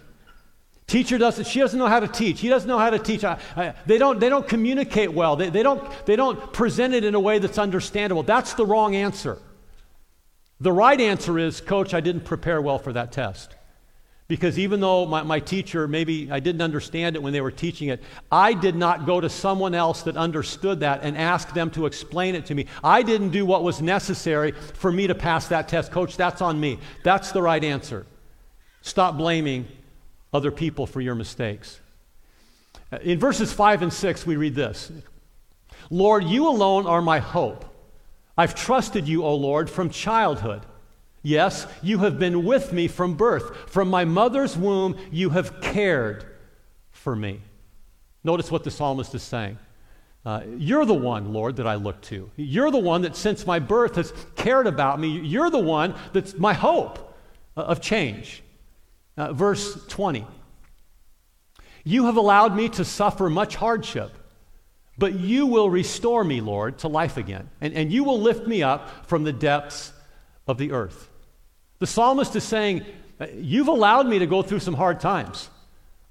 Teacher 0.85 1.17
doesn't, 1.17 1.47
she 1.47 1.59
doesn't 1.59 1.79
know 1.79 1.87
how 1.87 1.99
to 1.99 2.07
teach. 2.07 2.41
He 2.41 2.47
doesn't 2.47 2.69
know 2.69 2.77
how 2.77 2.91
to 2.91 2.99
teach. 2.99 3.23
I, 3.23 3.39
I, 3.57 3.73
they, 3.87 3.97
don't, 3.97 4.19
they 4.19 4.29
don't 4.29 4.47
communicate 4.47 5.11
well. 5.11 5.35
They, 5.35 5.49
they, 5.49 5.63
don't, 5.63 5.83
they 6.05 6.15
don't 6.15 6.53
present 6.53 6.93
it 6.93 7.03
in 7.03 7.15
a 7.15 7.19
way 7.19 7.39
that's 7.39 7.57
understandable. 7.57 8.21
That's 8.21 8.53
the 8.53 8.67
wrong 8.67 8.95
answer. 8.95 9.39
The 10.59 10.71
right 10.71 11.01
answer 11.01 11.39
is, 11.39 11.59
Coach, 11.59 11.95
I 11.95 12.01
didn't 12.01 12.23
prepare 12.25 12.61
well 12.61 12.77
for 12.77 12.93
that 12.93 13.11
test. 13.11 13.55
Because 14.27 14.57
even 14.57 14.79
though 14.79 15.05
my, 15.05 15.21
my 15.21 15.39
teacher, 15.39 15.87
maybe 15.87 16.31
I 16.31 16.39
didn't 16.39 16.61
understand 16.61 17.15
it 17.15 17.21
when 17.21 17.31
they 17.31 17.41
were 17.41 17.51
teaching 17.51 17.89
it, 17.89 18.01
I 18.31 18.53
did 18.53 18.75
not 18.75 19.05
go 19.05 19.21
to 19.21 19.29
someone 19.29 19.75
else 19.75 20.01
that 20.03 20.17
understood 20.17 20.79
that 20.79 21.03
and 21.03 21.15
ask 21.15 21.53
them 21.53 21.69
to 21.71 21.85
explain 21.85 22.33
it 22.33 22.47
to 22.47 22.55
me. 22.55 22.65
I 22.83 23.03
didn't 23.03 23.29
do 23.29 23.45
what 23.45 23.63
was 23.63 23.83
necessary 23.83 24.51
for 24.51 24.91
me 24.91 25.05
to 25.07 25.13
pass 25.13 25.47
that 25.49 25.67
test. 25.67 25.91
Coach, 25.91 26.17
that's 26.17 26.41
on 26.41 26.59
me. 26.59 26.79
That's 27.03 27.31
the 27.33 27.41
right 27.41 27.63
answer. 27.63 28.07
Stop 28.81 29.17
blaming 29.17 29.67
other 30.33 30.51
people 30.51 30.87
for 30.87 31.01
your 31.01 31.15
mistakes. 31.15 31.79
Uh, 32.91 32.97
in 33.03 33.19
verses 33.19 33.53
5 33.53 33.83
and 33.83 33.93
6, 33.93 34.25
we 34.25 34.37
read 34.37 34.55
this 34.55 34.91
Lord, 35.91 36.23
you 36.23 36.47
alone 36.47 36.87
are 36.87 37.01
my 37.01 37.19
hope. 37.19 37.65
I've 38.37 38.55
trusted 38.55 39.07
you, 39.07 39.23
O 39.23 39.35
Lord, 39.35 39.69
from 39.69 39.89
childhood. 39.89 40.65
Yes, 41.25 41.65
you 41.81 41.97
have 41.97 42.19
been 42.19 42.45
with 42.45 42.71
me 42.71 42.87
from 42.87 43.15
birth. 43.15 43.71
From 43.71 43.89
my 43.89 44.05
mother's 44.05 44.55
womb, 44.55 44.95
you 45.11 45.31
have 45.31 45.59
cared 45.59 46.23
for 46.91 47.15
me. 47.15 47.41
Notice 48.23 48.51
what 48.51 48.63
the 48.63 48.69
psalmist 48.69 49.15
is 49.15 49.23
saying. 49.23 49.57
Uh, 50.23 50.41
you're 50.55 50.85
the 50.85 50.93
one, 50.93 51.33
Lord, 51.33 51.55
that 51.55 51.65
I 51.65 51.75
look 51.75 51.99
to. 52.01 52.29
You're 52.35 52.69
the 52.69 52.77
one 52.77 53.01
that 53.01 53.15
since 53.15 53.47
my 53.47 53.57
birth 53.57 53.95
has 53.95 54.13
cared 54.35 54.67
about 54.67 54.99
me. 54.99 55.19
You're 55.19 55.49
the 55.49 55.57
one 55.57 55.95
that's 56.13 56.37
my 56.37 56.53
hope 56.53 57.17
uh, 57.57 57.61
of 57.61 57.81
change. 57.81 58.43
Uh, 59.17 59.33
verse 59.33 59.83
20. 59.87 60.27
You 61.83 62.05
have 62.05 62.17
allowed 62.17 62.55
me 62.55 62.69
to 62.69 62.85
suffer 62.85 63.31
much 63.31 63.55
hardship, 63.55 64.11
but 64.95 65.15
you 65.15 65.47
will 65.47 65.71
restore 65.71 66.23
me, 66.23 66.39
Lord, 66.39 66.77
to 66.79 66.87
life 66.87 67.17
again, 67.17 67.49
and, 67.61 67.73
and 67.73 67.91
you 67.91 68.03
will 68.03 68.21
lift 68.21 68.45
me 68.45 68.61
up 68.61 69.07
from 69.07 69.23
the 69.23 69.33
depths 69.33 69.91
of 70.47 70.59
the 70.59 70.71
earth. 70.71 71.09
The 71.79 71.87
psalmist 71.87 72.35
is 72.35 72.43
saying, 72.43 72.85
uh, 73.19 73.27
You've 73.35 73.67
allowed 73.67 74.07
me 74.07 74.19
to 74.19 74.27
go 74.27 74.41
through 74.41 74.59
some 74.59 74.73
hard 74.73 74.99
times. 74.99 75.49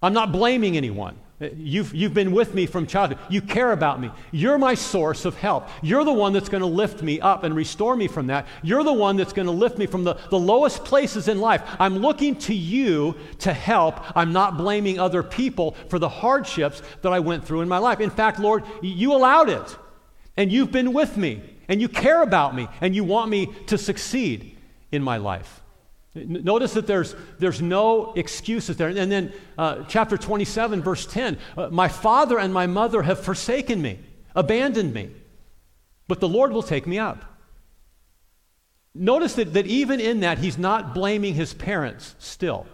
I'm 0.02 0.12
not 0.12 0.32
blaming 0.32 0.76
anyone. 0.76 1.16
Uh, 1.40 1.48
you've, 1.56 1.92
you've 1.94 2.14
been 2.14 2.30
with 2.30 2.54
me 2.54 2.66
from 2.66 2.86
childhood. 2.86 3.18
You 3.28 3.40
care 3.40 3.72
about 3.72 4.00
me. 4.00 4.10
You're 4.30 4.58
my 4.58 4.74
source 4.74 5.24
of 5.24 5.36
help. 5.36 5.68
You're 5.82 6.04
the 6.04 6.12
one 6.12 6.32
that's 6.32 6.48
going 6.48 6.60
to 6.60 6.66
lift 6.66 7.02
me 7.02 7.20
up 7.20 7.42
and 7.42 7.56
restore 7.56 7.96
me 7.96 8.06
from 8.06 8.28
that. 8.28 8.46
You're 8.62 8.84
the 8.84 8.92
one 8.92 9.16
that's 9.16 9.32
going 9.32 9.46
to 9.46 9.52
lift 9.52 9.76
me 9.76 9.86
from 9.86 10.04
the, 10.04 10.14
the 10.30 10.38
lowest 10.38 10.84
places 10.84 11.26
in 11.26 11.40
life. 11.40 11.62
I'm 11.80 11.98
looking 11.98 12.36
to 12.36 12.54
you 12.54 13.16
to 13.40 13.52
help. 13.52 14.16
I'm 14.16 14.32
not 14.32 14.56
blaming 14.56 15.00
other 15.00 15.22
people 15.22 15.72
for 15.88 15.98
the 15.98 16.08
hardships 16.08 16.82
that 17.02 17.12
I 17.12 17.18
went 17.20 17.44
through 17.44 17.62
in 17.62 17.68
my 17.68 17.78
life. 17.78 17.98
In 17.98 18.10
fact, 18.10 18.38
Lord, 18.38 18.62
you 18.82 19.12
allowed 19.12 19.48
it. 19.48 19.76
And 20.36 20.52
you've 20.52 20.70
been 20.70 20.92
with 20.92 21.16
me. 21.16 21.42
And 21.66 21.80
you 21.80 21.88
care 21.88 22.22
about 22.22 22.54
me. 22.54 22.68
And 22.80 22.94
you 22.94 23.02
want 23.02 23.30
me 23.30 23.46
to 23.66 23.78
succeed 23.78 24.53
in 24.94 25.02
my 25.02 25.16
life. 25.16 25.60
Notice 26.14 26.74
that 26.74 26.86
there's, 26.86 27.16
there's 27.40 27.60
no 27.60 28.12
excuses 28.12 28.76
there. 28.76 28.88
And 28.88 29.10
then 29.10 29.32
uh, 29.58 29.82
chapter 29.88 30.16
27, 30.16 30.80
verse 30.80 31.06
10 31.06 31.38
uh, 31.56 31.68
My 31.70 31.88
father 31.88 32.38
and 32.38 32.54
my 32.54 32.68
mother 32.68 33.02
have 33.02 33.18
forsaken 33.18 33.82
me, 33.82 33.98
abandoned 34.36 34.94
me, 34.94 35.10
but 36.06 36.20
the 36.20 36.28
Lord 36.28 36.52
will 36.52 36.62
take 36.62 36.86
me 36.86 37.00
up. 37.00 37.24
Notice 38.94 39.34
that, 39.34 39.54
that 39.54 39.66
even 39.66 39.98
in 39.98 40.20
that, 40.20 40.38
he's 40.38 40.56
not 40.56 40.94
blaming 40.94 41.34
his 41.34 41.52
parents 41.52 42.14
still. 42.20 42.66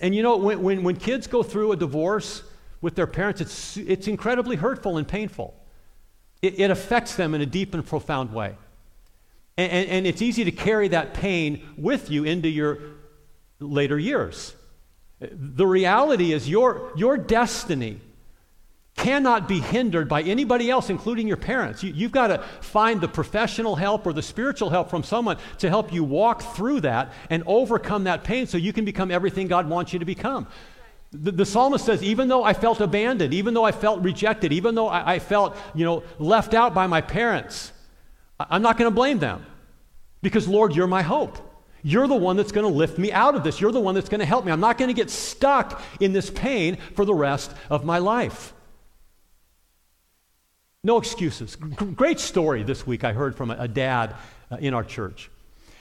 And 0.00 0.14
you 0.14 0.22
know, 0.22 0.36
when, 0.36 0.62
when, 0.62 0.82
when 0.84 0.96
kids 0.96 1.26
go 1.26 1.42
through 1.42 1.72
a 1.72 1.76
divorce 1.76 2.44
with 2.80 2.94
their 2.94 3.08
parents, 3.08 3.40
it's, 3.40 3.76
it's 3.76 4.06
incredibly 4.06 4.54
hurtful 4.54 4.98
and 4.98 5.08
painful. 5.08 5.52
It, 6.42 6.60
it 6.60 6.70
affects 6.70 7.16
them 7.16 7.34
in 7.34 7.40
a 7.40 7.46
deep 7.46 7.74
and 7.74 7.84
profound 7.84 8.32
way. 8.32 8.54
And, 9.56 9.72
and, 9.72 9.88
and 9.90 10.06
it's 10.06 10.22
easy 10.22 10.44
to 10.44 10.52
carry 10.52 10.88
that 10.88 11.14
pain 11.14 11.66
with 11.76 12.10
you 12.10 12.24
into 12.24 12.48
your 12.48 12.78
later 13.58 13.98
years. 13.98 14.54
The 15.20 15.66
reality 15.66 16.32
is, 16.32 16.48
your, 16.48 16.92
your 16.96 17.18
destiny 17.18 18.00
cannot 18.96 19.48
be 19.48 19.60
hindered 19.60 20.08
by 20.08 20.22
anybody 20.22 20.70
else, 20.70 20.90
including 20.90 21.26
your 21.26 21.36
parents. 21.36 21.82
You, 21.82 21.94
have 21.94 22.12
got 22.12 22.26
to 22.28 22.38
find 22.60 23.00
the 23.00 23.08
professional 23.08 23.76
help 23.76 24.06
or 24.06 24.12
the 24.12 24.22
spiritual 24.22 24.70
help 24.70 24.90
from 24.90 25.02
someone 25.02 25.38
to 25.58 25.68
help 25.68 25.92
you 25.92 26.04
walk 26.04 26.42
through 26.54 26.82
that 26.82 27.12
and 27.30 27.42
overcome 27.46 28.04
that 28.04 28.24
pain 28.24 28.46
so 28.46 28.58
you 28.58 28.72
can 28.72 28.84
become 28.84 29.10
everything 29.10 29.46
God 29.46 29.68
wants 29.68 29.92
you 29.92 29.98
to 29.98 30.04
become. 30.04 30.46
The, 31.12 31.32
the 31.32 31.46
psalmist 31.46 31.84
says, 31.84 32.02
even 32.02 32.28
though 32.28 32.44
I 32.44 32.52
felt 32.52 32.80
abandoned, 32.80 33.34
even 33.34 33.54
though 33.54 33.64
I 33.64 33.72
felt 33.72 34.02
rejected, 34.02 34.52
even 34.52 34.74
though 34.74 34.88
I, 34.88 35.14
I 35.14 35.18
felt, 35.18 35.56
you 35.74 35.84
know, 35.84 36.02
left 36.18 36.54
out 36.54 36.74
by 36.74 36.86
my 36.86 37.00
parents, 37.00 37.72
I'm 38.48 38.62
not 38.62 38.78
going 38.78 38.90
to 38.90 38.94
blame 38.94 39.18
them. 39.18 39.44
Because, 40.22 40.48
Lord, 40.48 40.74
you're 40.74 40.86
my 40.86 41.02
hope. 41.02 41.38
You're 41.82 42.06
the 42.06 42.14
one 42.14 42.36
that's 42.36 42.52
going 42.52 42.66
to 42.66 42.72
lift 42.72 42.98
me 42.98 43.10
out 43.10 43.34
of 43.34 43.42
this. 43.42 43.60
You're 43.60 43.72
the 43.72 43.80
one 43.80 43.94
that's 43.94 44.08
going 44.08 44.20
to 44.20 44.26
help 44.26 44.44
me. 44.44 44.52
I'm 44.52 44.60
not 44.60 44.78
going 44.78 44.88
to 44.88 44.94
get 44.94 45.10
stuck 45.10 45.82
in 45.98 46.12
this 46.12 46.30
pain 46.30 46.76
for 46.94 47.04
the 47.04 47.14
rest 47.14 47.52
of 47.70 47.84
my 47.84 47.98
life. 47.98 48.52
No 50.82 50.98
excuses. 50.98 51.56
Great 51.56 52.20
story 52.20 52.62
this 52.62 52.86
week 52.86 53.04
I 53.04 53.12
heard 53.12 53.36
from 53.36 53.50
a, 53.50 53.68
dad 53.68 54.14
uh, 54.50 54.56
in 54.60 54.72
our 54.74 54.84
church. 54.84 55.30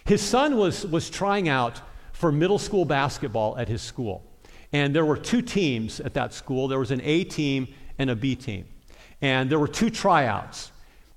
His 0.06 0.22
son 0.22 0.58
was, 0.58 0.86
was 0.86 1.10
trying 1.10 1.48
out 1.48 1.82
for 2.12 2.32
middle 2.32 2.60
school 2.60 2.86
basketball 2.86 3.58
at 3.58 3.68
his 3.68 3.82
school. 3.82 4.26
And 4.74 4.94
there 4.94 5.06
were 5.06 5.18
two 5.18 5.42
teams 5.42 6.00
at 6.00 6.14
that 6.16 6.34
school 6.34 6.68
there 6.68 6.80
was 6.80 6.92
an 6.92 7.02
A 7.04 7.24
team 7.24 7.68
and 7.98 8.10
a 8.10 8.16
B 8.16 8.36
team. 8.36 8.66
And 9.22 9.50
there 9.50 9.60
were 9.60 9.68
two 9.68 9.90
tryouts. 9.90 10.72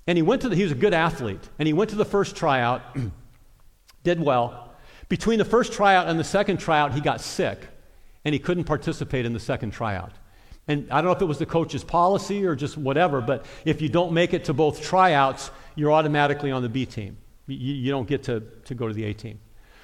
And 0.07 0.17
he 0.17 0.21
went 0.21 0.41
to 0.41 0.49
the, 0.49 0.55
he 0.55 0.63
was 0.63 0.71
a 0.71 0.75
good 0.75 0.93
athlete, 0.93 1.47
and 1.59 1.67
he 1.67 1.73
went 1.73 1.89
to 1.91 1.95
the 1.95 2.05
first 2.05 2.35
tryout, 2.35 2.81
did 4.03 4.19
well. 4.19 4.73
Between 5.09 5.39
the 5.39 5.45
first 5.45 5.73
tryout 5.73 6.07
and 6.07 6.19
the 6.19 6.23
second 6.23 6.57
tryout, 6.57 6.93
he 6.93 7.01
got 7.01 7.21
sick, 7.21 7.59
and 8.25 8.33
he 8.33 8.39
couldn't 8.39 8.65
participate 8.65 9.25
in 9.25 9.33
the 9.33 9.39
second 9.39 9.71
tryout. 9.71 10.11
And 10.67 10.89
I 10.91 11.01
don't 11.01 11.05
know 11.05 11.15
if 11.15 11.21
it 11.21 11.25
was 11.25 11.39
the 11.39 11.45
coach's 11.45 11.83
policy 11.83 12.45
or 12.45 12.55
just 12.55 12.77
whatever, 12.77 13.21
but 13.21 13.45
if 13.65 13.81
you 13.81 13.89
don't 13.89 14.13
make 14.13 14.33
it 14.33 14.45
to 14.45 14.53
both 14.53 14.81
tryouts, 14.81 15.51
you're 15.75 15.91
automatically 15.91 16.51
on 16.51 16.61
the 16.61 16.69
B 16.69 16.85
team. 16.85 17.17
You, 17.47 17.73
you 17.73 17.91
don't 17.91 18.07
get 18.07 18.23
to, 18.23 18.41
to 18.65 18.75
go 18.75 18.87
to 18.87 18.93
the 18.93 19.03
A 19.05 19.13
team. 19.13 19.39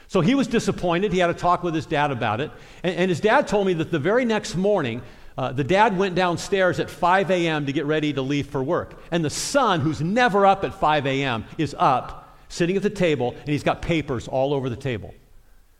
So 0.08 0.22
he 0.22 0.36
was 0.36 0.48
disappointed. 0.48 1.14
He 1.14 1.20
had 1.20 1.30
a 1.30 1.36
talk 1.36 1.64
with 1.64 1.76
his 1.76 1.86
dad 1.86 2.12
about 2.12 2.42
it. 2.42 2.52
And, 2.82 2.96
and 2.96 3.10
his 3.10 3.20
dad 3.20 3.48
told 3.48 3.68
me 3.68 3.74
that 3.74 3.92
the 3.92 4.00
very 4.00 4.26
next 4.26 4.56
morning, 4.56 5.02
uh, 5.39 5.53
the 5.53 5.63
dad 5.63 5.98
went 5.98 6.15
downstairs 6.15 6.81
at 6.81 6.89
5 6.89 7.31
a.m. 7.31 7.65
to 7.65 7.72
get 7.72 7.86
ready 7.86 8.12
to 8.12 8.22
leave 8.22 8.48
for 8.48 8.62
work. 8.62 9.01
And 9.10 9.24
the 9.24 9.29
son, 9.29 9.79
who's 9.79 10.01
never 10.01 10.46
up 10.46 10.65
at 10.65 10.74
5 10.74 11.08
a.m., 11.08 11.46
is 11.58 11.74
up, 11.79 12.38
sitting 12.50 12.75
at 12.75 12.84
the 12.84 12.89
table, 12.89 13.34
and 13.39 13.48
he's 13.48 13.63
got 13.63 13.81
papers 13.81 14.27
all 14.27 14.53
over 14.53 14.67
the 14.67 14.75
table. 14.75 15.13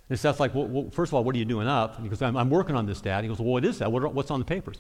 And 0.09 0.17
Seth's 0.17 0.39
like, 0.39 0.55
well, 0.55 0.65
well, 0.65 0.89
first 0.91 1.09
of 1.09 1.15
all, 1.15 1.25
what 1.25 1.35
are 1.35 1.37
you 1.37 1.43
doing 1.43 1.67
up? 1.67 1.97
And 1.97 2.05
he 2.05 2.09
goes, 2.09 2.21
I'm, 2.21 2.37
I'm 2.37 2.49
working 2.49 2.77
on 2.77 2.85
this, 2.85 3.01
Dad. 3.01 3.17
And 3.17 3.25
He 3.25 3.27
goes, 3.27 3.39
well, 3.39 3.49
what 3.49 3.65
is 3.65 3.79
that? 3.79 3.91
What 3.91 4.01
are, 4.03 4.07
what's 4.07 4.31
on 4.31 4.39
the 4.39 4.45
papers? 4.45 4.79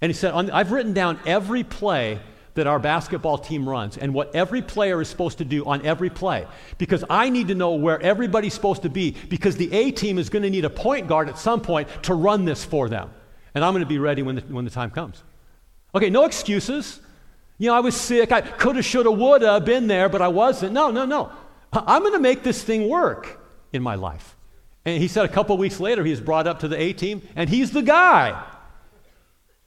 And 0.00 0.10
he 0.10 0.14
said, 0.14 0.32
I've 0.32 0.70
written 0.70 0.92
down 0.92 1.18
every 1.26 1.64
play 1.64 2.20
that 2.54 2.68
our 2.68 2.78
basketball 2.78 3.38
team 3.38 3.68
runs 3.68 3.96
and 3.98 4.14
what 4.14 4.32
every 4.32 4.62
player 4.62 5.00
is 5.00 5.08
supposed 5.08 5.38
to 5.38 5.44
do 5.44 5.64
on 5.64 5.84
every 5.84 6.08
play 6.08 6.46
because 6.78 7.02
I 7.10 7.30
need 7.30 7.48
to 7.48 7.56
know 7.56 7.74
where 7.74 8.00
everybody's 8.00 8.54
supposed 8.54 8.82
to 8.82 8.88
be 8.88 9.16
because 9.28 9.56
the 9.56 9.72
A 9.72 9.90
team 9.90 10.18
is 10.18 10.30
going 10.30 10.44
to 10.44 10.50
need 10.50 10.64
a 10.64 10.70
point 10.70 11.08
guard 11.08 11.28
at 11.28 11.36
some 11.36 11.60
point 11.60 11.88
to 12.04 12.14
run 12.14 12.44
this 12.44 12.64
for 12.64 12.88
them 12.88 13.10
and 13.54 13.64
I'm 13.64 13.72
going 13.72 13.82
to 13.84 13.88
be 13.88 13.98
ready 13.98 14.22
when 14.22 14.36
the, 14.36 14.42
when 14.42 14.64
the 14.64 14.70
time 14.70 14.90
comes. 14.90 15.22
Okay, 15.94 16.10
no 16.10 16.24
excuses. 16.24 17.00
You 17.58 17.68
know, 17.68 17.74
I 17.74 17.80
was 17.80 17.94
sick. 17.94 18.32
I 18.32 18.40
coulda, 18.40 18.82
shoulda, 18.82 19.10
woulda 19.10 19.60
been 19.60 19.86
there, 19.86 20.08
but 20.08 20.20
I 20.20 20.28
wasn't. 20.28 20.72
No, 20.72 20.90
no, 20.90 21.04
no. 21.04 21.30
I'm 21.72 22.02
going 22.02 22.14
to 22.14 22.20
make 22.20 22.42
this 22.42 22.62
thing 22.62 22.88
work 22.88 23.40
in 23.72 23.82
my 23.82 23.94
life. 23.94 24.36
And 24.84 25.00
he 25.00 25.08
said 25.08 25.24
a 25.24 25.28
couple 25.28 25.56
weeks 25.56 25.80
later, 25.80 26.04
he 26.04 26.10
was 26.10 26.20
brought 26.20 26.46
up 26.46 26.60
to 26.60 26.68
the 26.68 26.80
A 26.80 26.92
team, 26.92 27.22
and 27.36 27.48
he's 27.48 27.70
the 27.70 27.82
guy. 27.82 28.44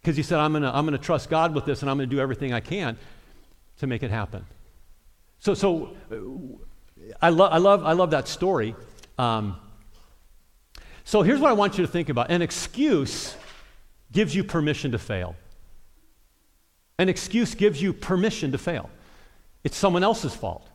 Because 0.02 0.16
he 0.16 0.24
said, 0.24 0.40
I'm 0.40 0.52
going 0.52 0.64
to 0.64 0.76
I'm 0.76 0.86
going 0.86 0.98
to 0.98 1.04
trust 1.04 1.30
God 1.30 1.56
with 1.56 1.66
this, 1.66 1.82
and 1.82 1.90
I'm 1.90 1.98
going 1.98 2.10
to 2.10 2.16
do 2.16 2.22
everything 2.22 2.54
I 2.54 2.60
can 2.60 2.98
to 3.80 3.88
make 3.88 4.04
it 4.04 4.12
happen. 4.12 4.46
So, 5.40 5.54
so 5.54 5.96
I, 7.22 7.30
lo- 7.30 7.48
I, 7.48 7.58
love, 7.58 7.86
I 7.86 7.94
love 7.94 8.12
that 8.12 8.28
story. 8.28 8.76
Um, 9.18 9.58
so 11.04 11.22
here's 11.22 11.40
what 11.40 11.50
I 11.50 11.54
want 11.54 11.78
you 11.78 11.86
to 11.86 11.92
think 11.92 12.10
about 12.10 12.32
an 12.32 12.42
excuse 12.42 13.36
gives 14.12 14.36
you 14.36 14.44
permission 14.44 14.92
to 14.92 14.98
fail. 14.98 15.36
An 17.00 17.10
excuse 17.10 17.56
gives 17.56 17.82
you 17.82 17.94
permission 17.94 18.52
to 18.52 18.58
fail. 18.58 18.90
It's 19.64 19.78
someone 19.78 20.04
else's 20.04 20.34
fault. 20.34 20.68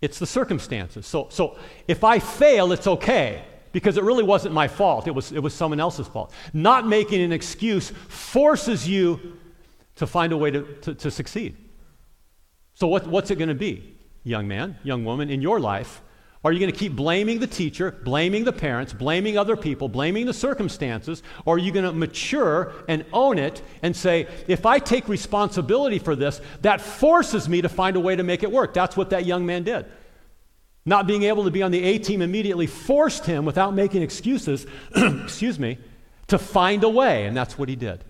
It's 0.00 0.18
the 0.18 0.26
circumstances. 0.26 1.06
So, 1.06 1.26
so 1.30 1.58
if 1.88 2.04
I 2.04 2.18
fail, 2.18 2.72
it's 2.72 2.86
okay 2.86 3.44
because 3.72 3.96
it 3.96 4.04
really 4.04 4.24
wasn't 4.24 4.54
my 4.54 4.68
fault. 4.68 5.06
It 5.06 5.14
was, 5.14 5.32
it 5.32 5.40
was 5.40 5.54
someone 5.54 5.80
else's 5.80 6.06
fault. 6.06 6.32
Not 6.52 6.86
making 6.86 7.22
an 7.22 7.32
excuse 7.32 7.90
forces 8.08 8.88
you 8.88 9.38
to 9.96 10.06
find 10.06 10.32
a 10.32 10.36
way 10.36 10.50
to, 10.50 10.62
to, 10.82 10.94
to 10.94 11.10
succeed. 11.10 11.56
So, 12.74 12.86
what, 12.86 13.06
what's 13.06 13.30
it 13.30 13.36
going 13.36 13.48
to 13.48 13.54
be, 13.54 13.94
young 14.24 14.48
man, 14.48 14.78
young 14.82 15.04
woman, 15.04 15.28
in 15.28 15.42
your 15.42 15.60
life 15.60 16.00
are 16.42 16.52
you 16.52 16.58
going 16.58 16.72
to 16.72 16.78
keep 16.78 16.96
blaming 16.96 17.38
the 17.38 17.46
teacher, 17.46 17.92
blaming 18.02 18.44
the 18.44 18.52
parents, 18.52 18.94
blaming 18.94 19.36
other 19.36 19.56
people, 19.56 19.90
blaming 19.90 20.24
the 20.24 20.32
circumstances? 20.32 21.22
Or 21.44 21.56
are 21.56 21.58
you 21.58 21.70
going 21.70 21.84
to 21.84 21.92
mature 21.92 22.72
and 22.88 23.04
own 23.12 23.38
it 23.38 23.60
and 23.82 23.94
say, 23.94 24.26
if 24.48 24.64
I 24.64 24.78
take 24.78 25.06
responsibility 25.06 25.98
for 25.98 26.16
this, 26.16 26.40
that 26.62 26.80
forces 26.80 27.46
me 27.46 27.60
to 27.60 27.68
find 27.68 27.94
a 27.94 28.00
way 28.00 28.16
to 28.16 28.22
make 28.22 28.42
it 28.42 28.50
work? 28.50 28.72
That's 28.72 28.96
what 28.96 29.10
that 29.10 29.26
young 29.26 29.44
man 29.44 29.64
did. 29.64 29.84
Not 30.86 31.06
being 31.06 31.24
able 31.24 31.44
to 31.44 31.50
be 31.50 31.62
on 31.62 31.72
the 31.72 31.84
A 31.84 31.98
team 31.98 32.22
immediately 32.22 32.66
forced 32.66 33.26
him, 33.26 33.44
without 33.44 33.74
making 33.74 34.00
excuses, 34.00 34.66
excuse 34.96 35.58
me, 35.58 35.76
to 36.28 36.38
find 36.38 36.84
a 36.84 36.88
way, 36.88 37.26
and 37.26 37.36
that's 37.36 37.58
what 37.58 37.68
he 37.68 37.76
did. 37.76 38.02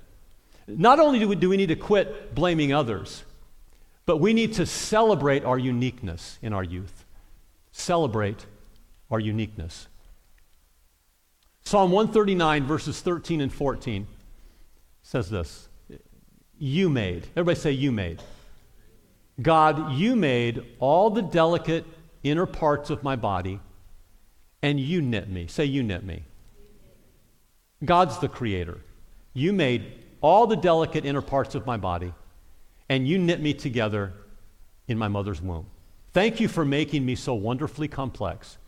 Not 0.68 1.00
only 1.00 1.18
do 1.18 1.26
we, 1.26 1.34
do 1.34 1.48
we 1.48 1.56
need 1.56 1.70
to 1.70 1.76
quit 1.76 2.32
blaming 2.32 2.72
others, 2.72 3.24
but 4.06 4.18
we 4.18 4.32
need 4.32 4.52
to 4.54 4.66
celebrate 4.66 5.44
our 5.44 5.58
uniqueness 5.58 6.38
in 6.42 6.52
our 6.52 6.62
youth 6.62 7.04
celebrate 7.72 8.46
our 9.10 9.20
uniqueness. 9.20 9.88
Psalm 11.64 11.90
139, 11.90 12.66
verses 12.66 13.00
13 13.00 13.40
and 13.40 13.52
14 13.52 14.06
says 15.02 15.30
this 15.30 15.68
You 16.58 16.88
made, 16.88 17.26
everybody 17.36 17.58
say, 17.58 17.72
You 17.72 17.92
made. 17.92 18.22
God, 19.40 19.92
you 19.92 20.16
made 20.16 20.64
all 20.80 21.10
the 21.10 21.22
delicate 21.22 21.86
inner 22.22 22.46
parts 22.46 22.90
of 22.90 23.02
my 23.02 23.16
body, 23.16 23.60
and 24.62 24.78
you 24.78 25.00
knit 25.00 25.28
me. 25.28 25.46
Say, 25.46 25.64
You 25.64 25.82
knit 25.82 26.04
me. 26.04 26.24
God's 27.84 28.18
the 28.18 28.28
creator. 28.28 28.78
You 29.32 29.52
made 29.52 29.92
all 30.20 30.46
the 30.46 30.56
delicate 30.56 31.04
inner 31.04 31.22
parts 31.22 31.54
of 31.54 31.66
my 31.66 31.76
body, 31.76 32.12
and 32.88 33.06
you 33.06 33.18
knit 33.18 33.40
me 33.40 33.54
together 33.54 34.12
in 34.88 34.98
my 34.98 35.08
mother's 35.08 35.40
womb. 35.40 35.66
Thank 36.12 36.40
you 36.40 36.48
for 36.48 36.64
making 36.64 37.04
me 37.06 37.14
so 37.14 37.34
wonderfully 37.34 37.88
complex. 37.88 38.58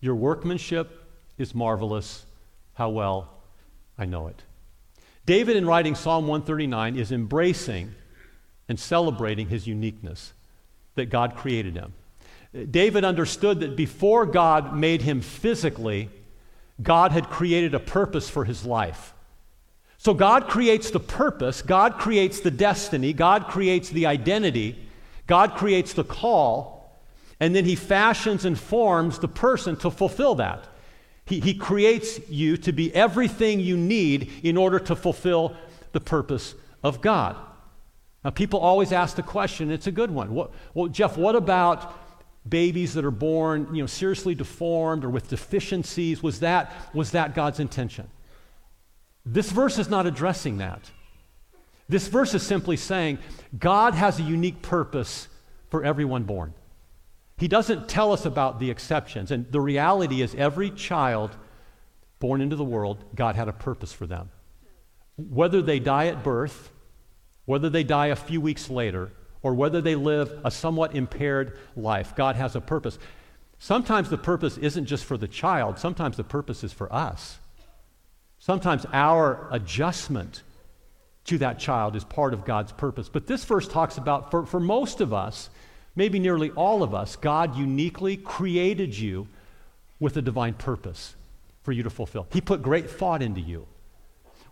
Your 0.00 0.14
workmanship 0.14 1.06
is 1.38 1.54
marvelous. 1.54 2.24
How 2.74 2.90
well 2.90 3.30
I 3.98 4.04
know 4.04 4.28
it. 4.28 4.42
David, 5.26 5.56
in 5.56 5.66
writing 5.66 5.94
Psalm 5.94 6.26
139, 6.26 6.96
is 6.96 7.10
embracing 7.10 7.94
and 8.68 8.78
celebrating 8.78 9.48
his 9.48 9.66
uniqueness 9.66 10.32
that 10.94 11.06
God 11.06 11.36
created 11.36 11.74
him. 11.74 11.94
David 12.70 13.04
understood 13.04 13.60
that 13.60 13.76
before 13.76 14.26
God 14.26 14.76
made 14.76 15.02
him 15.02 15.20
physically, 15.20 16.08
God 16.82 17.12
had 17.12 17.30
created 17.30 17.74
a 17.74 17.80
purpose 17.80 18.28
for 18.28 18.44
his 18.44 18.64
life. 18.64 19.12
So 19.98 20.14
God 20.14 20.48
creates 20.48 20.90
the 20.90 21.00
purpose, 21.00 21.62
God 21.62 21.94
creates 21.94 22.40
the 22.40 22.50
destiny, 22.50 23.12
God 23.12 23.46
creates 23.48 23.88
the 23.88 24.06
identity, 24.06 24.78
God 25.26 25.54
creates 25.54 25.94
the 25.94 26.04
call, 26.04 26.73
and 27.40 27.54
then 27.54 27.64
he 27.64 27.74
fashions 27.74 28.44
and 28.44 28.58
forms 28.58 29.18
the 29.18 29.28
person 29.28 29.76
to 29.76 29.90
fulfill 29.90 30.36
that. 30.36 30.68
He, 31.26 31.40
he 31.40 31.54
creates 31.54 32.20
you 32.28 32.56
to 32.58 32.72
be 32.72 32.94
everything 32.94 33.60
you 33.60 33.76
need 33.76 34.30
in 34.42 34.56
order 34.56 34.78
to 34.78 34.94
fulfill 34.94 35.56
the 35.92 36.00
purpose 36.00 36.54
of 36.82 37.00
God. 37.00 37.36
Now, 38.22 38.30
people 38.30 38.60
always 38.60 38.92
ask 38.92 39.16
the 39.16 39.22
question, 39.22 39.70
it's 39.70 39.86
a 39.86 39.92
good 39.92 40.10
one. 40.10 40.34
What, 40.34 40.52
well, 40.74 40.88
Jeff, 40.88 41.16
what 41.16 41.36
about 41.36 41.98
babies 42.48 42.94
that 42.94 43.04
are 43.04 43.10
born, 43.10 43.74
you 43.74 43.82
know, 43.82 43.86
seriously 43.86 44.34
deformed 44.34 45.04
or 45.04 45.10
with 45.10 45.28
deficiencies? 45.28 46.22
Was 46.22 46.40
that, 46.40 46.72
was 46.94 47.10
that 47.12 47.34
God's 47.34 47.60
intention? 47.60 48.08
This 49.26 49.50
verse 49.50 49.78
is 49.78 49.88
not 49.88 50.06
addressing 50.06 50.58
that. 50.58 50.90
This 51.88 52.08
verse 52.08 52.34
is 52.34 52.42
simply 52.42 52.76
saying 52.76 53.18
God 53.58 53.94
has 53.94 54.18
a 54.18 54.22
unique 54.22 54.62
purpose 54.62 55.28
for 55.70 55.84
everyone 55.84 56.24
born. 56.24 56.54
He 57.36 57.48
doesn't 57.48 57.88
tell 57.88 58.12
us 58.12 58.24
about 58.24 58.60
the 58.60 58.70
exceptions. 58.70 59.30
And 59.30 59.50
the 59.50 59.60
reality 59.60 60.22
is, 60.22 60.34
every 60.34 60.70
child 60.70 61.36
born 62.20 62.40
into 62.40 62.56
the 62.56 62.64
world, 62.64 63.04
God 63.14 63.36
had 63.36 63.48
a 63.48 63.52
purpose 63.52 63.92
for 63.92 64.06
them. 64.06 64.30
Whether 65.16 65.60
they 65.60 65.78
die 65.78 66.06
at 66.06 66.22
birth, 66.22 66.70
whether 67.44 67.68
they 67.68 67.84
die 67.84 68.06
a 68.06 68.16
few 68.16 68.40
weeks 68.40 68.70
later, 68.70 69.10
or 69.42 69.54
whether 69.54 69.80
they 69.80 69.94
live 69.94 70.40
a 70.44 70.50
somewhat 70.50 70.94
impaired 70.94 71.58
life, 71.76 72.16
God 72.16 72.36
has 72.36 72.56
a 72.56 72.60
purpose. 72.60 72.98
Sometimes 73.58 74.10
the 74.10 74.18
purpose 74.18 74.56
isn't 74.56 74.86
just 74.86 75.04
for 75.04 75.16
the 75.16 75.28
child, 75.28 75.78
sometimes 75.78 76.16
the 76.16 76.24
purpose 76.24 76.64
is 76.64 76.72
for 76.72 76.92
us. 76.92 77.38
Sometimes 78.38 78.86
our 78.92 79.48
adjustment 79.50 80.42
to 81.24 81.38
that 81.38 81.58
child 81.58 81.96
is 81.96 82.04
part 82.04 82.34
of 82.34 82.44
God's 82.44 82.72
purpose. 82.72 83.08
But 83.08 83.26
this 83.26 83.44
verse 83.44 83.66
talks 83.66 83.96
about, 83.96 84.30
for, 84.30 84.44
for 84.44 84.60
most 84.60 85.00
of 85.00 85.12
us, 85.12 85.48
maybe 85.96 86.18
nearly 86.18 86.50
all 86.50 86.82
of 86.82 86.94
us, 86.94 87.16
God 87.16 87.56
uniquely 87.56 88.16
created 88.16 88.96
you 88.96 89.28
with 90.00 90.16
a 90.16 90.22
divine 90.22 90.54
purpose 90.54 91.14
for 91.62 91.72
you 91.72 91.82
to 91.82 91.90
fulfill. 91.90 92.26
He 92.32 92.40
put 92.40 92.62
great 92.62 92.90
thought 92.90 93.22
into 93.22 93.40
you. 93.40 93.66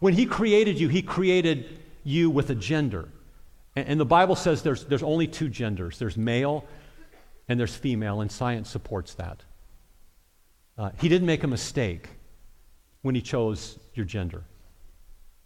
When 0.01 0.15
He 0.15 0.27
created 0.27 0.81
you, 0.81 0.89
He 0.89 1.03
created 1.03 1.79
you 2.05 2.31
with 2.31 2.51
a 2.51 2.55
gender. 2.55 3.09
And, 3.77 3.89
and 3.89 4.01
the 4.01 4.07
Bible 4.07 4.37
says 4.37 4.63
there's, 4.63 4.85
there's 4.85 5.03
only 5.03 5.27
two 5.27 5.49
genders 5.49 5.99
there's 5.99 6.17
male 6.17 6.65
and 7.49 7.59
there's 7.59 7.75
female, 7.75 8.21
and 8.21 8.31
science 8.31 8.71
supports 8.71 9.15
that. 9.15 9.43
Uh, 10.79 10.91
he 10.99 11.09
didn't 11.09 11.27
make 11.27 11.43
a 11.43 11.47
mistake 11.47 12.09
when 13.03 13.15
He 13.15 13.21
chose 13.21 13.79
your 13.95 14.07
gender. 14.07 14.45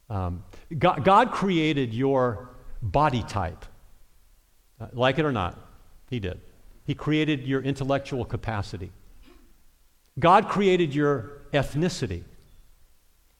Um, 0.08 0.44
God, 0.78 1.04
God, 1.04 1.32
created 1.32 1.92
your 1.92 2.50
body 2.80 3.24
type, 3.24 3.64
uh, 4.80 4.86
like 4.92 5.18
it 5.18 5.24
or 5.24 5.32
not. 5.32 5.58
He 6.08 6.20
did. 6.20 6.40
He 6.84 6.94
created 6.94 7.46
your 7.46 7.60
intellectual 7.60 8.24
capacity. 8.24 8.92
God 10.18 10.48
created 10.48 10.94
your 10.94 11.32
ethnicity. 11.52 12.22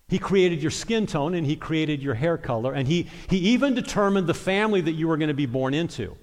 He 0.09 0.19
created 0.19 0.63
your 0.63 0.71
skin 0.71 1.07
tone 1.07 1.35
and 1.35 1.47
He 1.47 1.57
created 1.57 2.03
your 2.03 2.15
hair 2.15 2.39
color, 2.39 2.73
and 2.73 2.87
He, 2.87 3.09
he 3.29 3.39
even 3.39 3.75
determined 3.75 4.27
the 4.27 4.35
family 4.35 4.81
that 4.81 4.93
you 4.93 5.09
were 5.09 5.17
going 5.17 5.29
to 5.29 5.35
be 5.35 5.47
born 5.47 5.75
into. 5.75 6.17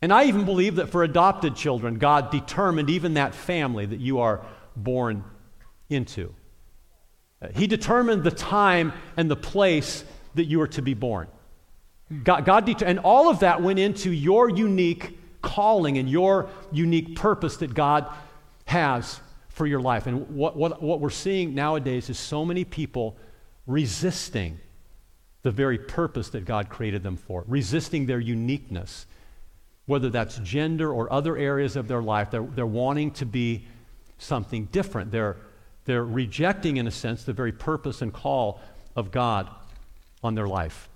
And 0.00 0.12
I 0.12 0.24
even 0.24 0.44
believe 0.44 0.76
that 0.76 0.90
for 0.90 1.02
adopted 1.02 1.56
children, 1.56 1.98
God 1.98 2.30
determined 2.30 2.88
even 2.88 3.14
that 3.14 3.34
family 3.34 3.84
that 3.86 3.98
you 3.98 4.20
are 4.20 4.44
born 4.76 5.24
into. 5.88 6.34
He 7.54 7.66
determined 7.66 8.22
the 8.22 8.30
time 8.30 8.92
and 9.16 9.30
the 9.30 9.36
place 9.36 10.04
that 10.34 10.44
you 10.44 10.60
are 10.60 10.68
to 10.68 10.82
be 10.82 10.94
born. 10.94 11.28
God, 12.24 12.44
God 12.44 12.64
det- 12.64 12.82
and 12.82 13.00
all 13.00 13.28
of 13.28 13.40
that 13.40 13.60
went 13.60 13.78
into 13.78 14.12
your 14.12 14.48
unique 14.48 15.17
calling 15.42 15.98
and 15.98 16.08
your 16.08 16.48
unique 16.72 17.16
purpose 17.16 17.58
that 17.58 17.74
God 17.74 18.06
has 18.66 19.20
for 19.48 19.66
your 19.66 19.80
life. 19.80 20.06
And 20.06 20.36
what, 20.36 20.56
what, 20.56 20.82
what 20.82 21.00
we're 21.00 21.10
seeing 21.10 21.54
nowadays 21.54 22.08
is 22.10 22.18
so 22.18 22.44
many 22.44 22.64
people 22.64 23.16
resisting 23.66 24.58
the 25.42 25.50
very 25.50 25.78
purpose 25.78 26.30
that 26.30 26.44
God 26.44 26.68
created 26.68 27.02
them 27.02 27.16
for, 27.16 27.44
resisting 27.46 28.06
their 28.06 28.20
uniqueness, 28.20 29.06
whether 29.86 30.10
that's 30.10 30.38
gender 30.38 30.92
or 30.92 31.12
other 31.12 31.36
areas 31.36 31.76
of 31.76 31.88
their 31.88 32.02
life. 32.02 32.30
They're, 32.30 32.42
they're 32.42 32.66
wanting 32.66 33.12
to 33.12 33.26
be 33.26 33.66
something 34.18 34.66
different. 34.66 35.10
They're, 35.10 35.36
they're 35.84 36.04
rejecting, 36.04 36.76
in 36.76 36.86
a 36.86 36.90
sense, 36.90 37.24
the 37.24 37.32
very 37.32 37.52
purpose 37.52 38.02
and 38.02 38.12
call 38.12 38.60
of 38.94 39.10
God 39.10 39.48
on 40.22 40.34
their 40.34 40.48
life. 40.48 40.88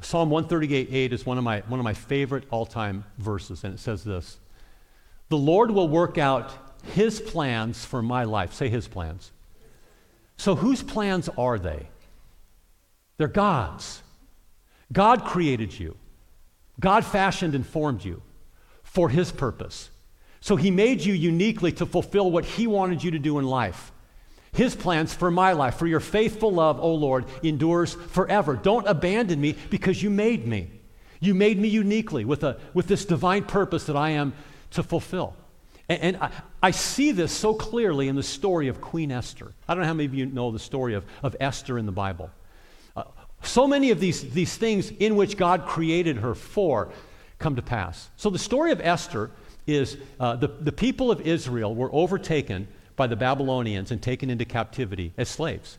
Psalm 0.00 0.30
138 0.30 0.88
8 0.90 1.12
is 1.12 1.26
one 1.26 1.38
of 1.38 1.44
my, 1.44 1.60
one 1.68 1.78
of 1.78 1.84
my 1.84 1.94
favorite 1.94 2.44
all 2.50 2.66
time 2.66 3.04
verses, 3.18 3.64
and 3.64 3.74
it 3.74 3.78
says 3.78 4.02
this 4.04 4.38
The 5.28 5.36
Lord 5.36 5.70
will 5.70 5.88
work 5.88 6.18
out 6.18 6.52
his 6.94 7.20
plans 7.20 7.84
for 7.84 8.02
my 8.02 8.24
life. 8.24 8.52
Say 8.52 8.68
his 8.68 8.88
plans. 8.88 9.30
So, 10.36 10.54
whose 10.54 10.82
plans 10.82 11.28
are 11.36 11.58
they? 11.58 11.88
They're 13.18 13.28
God's. 13.28 14.02
God 14.92 15.24
created 15.24 15.78
you, 15.78 15.96
God 16.80 17.04
fashioned 17.04 17.54
and 17.54 17.66
formed 17.66 18.04
you 18.04 18.22
for 18.82 19.08
his 19.08 19.30
purpose. 19.30 19.90
So, 20.40 20.56
he 20.56 20.70
made 20.70 21.02
you 21.02 21.12
uniquely 21.12 21.72
to 21.72 21.84
fulfill 21.84 22.30
what 22.30 22.46
he 22.46 22.66
wanted 22.66 23.04
you 23.04 23.10
to 23.10 23.18
do 23.18 23.38
in 23.38 23.44
life. 23.44 23.92
His 24.52 24.74
plans 24.74 25.14
for 25.14 25.30
my 25.30 25.52
life, 25.52 25.76
for 25.76 25.86
your 25.86 26.00
faithful 26.00 26.52
love, 26.52 26.80
O 26.80 26.94
Lord, 26.94 27.24
endures 27.42 27.94
forever. 27.94 28.56
Don't 28.56 28.86
abandon 28.88 29.40
me 29.40 29.56
because 29.70 30.02
you 30.02 30.10
made 30.10 30.46
me. 30.46 30.70
You 31.20 31.34
made 31.34 31.58
me 31.58 31.68
uniquely 31.68 32.24
with, 32.24 32.42
a, 32.42 32.58
with 32.74 32.86
this 32.86 33.04
divine 33.04 33.44
purpose 33.44 33.84
that 33.84 33.96
I 33.96 34.10
am 34.10 34.32
to 34.72 34.82
fulfill. 34.82 35.36
And, 35.88 36.16
I, 36.16 36.30
I, 36.62 36.70
see 36.70 37.10
this 37.10 37.32
so 37.32 37.52
clearly 37.52 38.06
in 38.06 38.14
the 38.14 38.22
story 38.22 38.68
of 38.68 38.80
Queen 38.80 39.10
Esther. 39.10 39.52
I 39.66 39.74
don't 39.74 39.82
know 39.82 39.88
how 39.88 39.94
many 39.94 40.06
of 40.06 40.14
you 40.14 40.26
know 40.26 40.52
the 40.52 40.58
story 40.60 40.94
of, 40.94 41.04
of 41.22 41.34
Esther 41.40 41.78
in 41.78 41.86
the 41.86 41.92
Bible. 41.92 42.30
Uh, 42.96 43.02
so 43.42 43.66
many 43.66 43.90
of 43.90 43.98
these, 43.98 44.30
these 44.30 44.56
things 44.56 44.90
in 44.90 45.16
which 45.16 45.36
God 45.36 45.66
created 45.66 46.18
her 46.18 46.36
for 46.36 46.92
come 47.40 47.56
to 47.56 47.62
pass. 47.62 48.08
So 48.16 48.30
the 48.30 48.38
story 48.38 48.70
of 48.70 48.80
Esther 48.80 49.32
is 49.66 49.96
uh, 50.20 50.36
the, 50.36 50.48
the 50.48 50.72
people 50.72 51.10
of 51.10 51.22
Israel 51.22 51.74
were 51.74 51.90
overtaken 51.92 52.68
by 53.00 53.06
the 53.06 53.16
Babylonians 53.16 53.90
and 53.92 54.02
taken 54.02 54.28
into 54.28 54.44
captivity 54.44 55.14
as 55.16 55.26
slaves. 55.26 55.78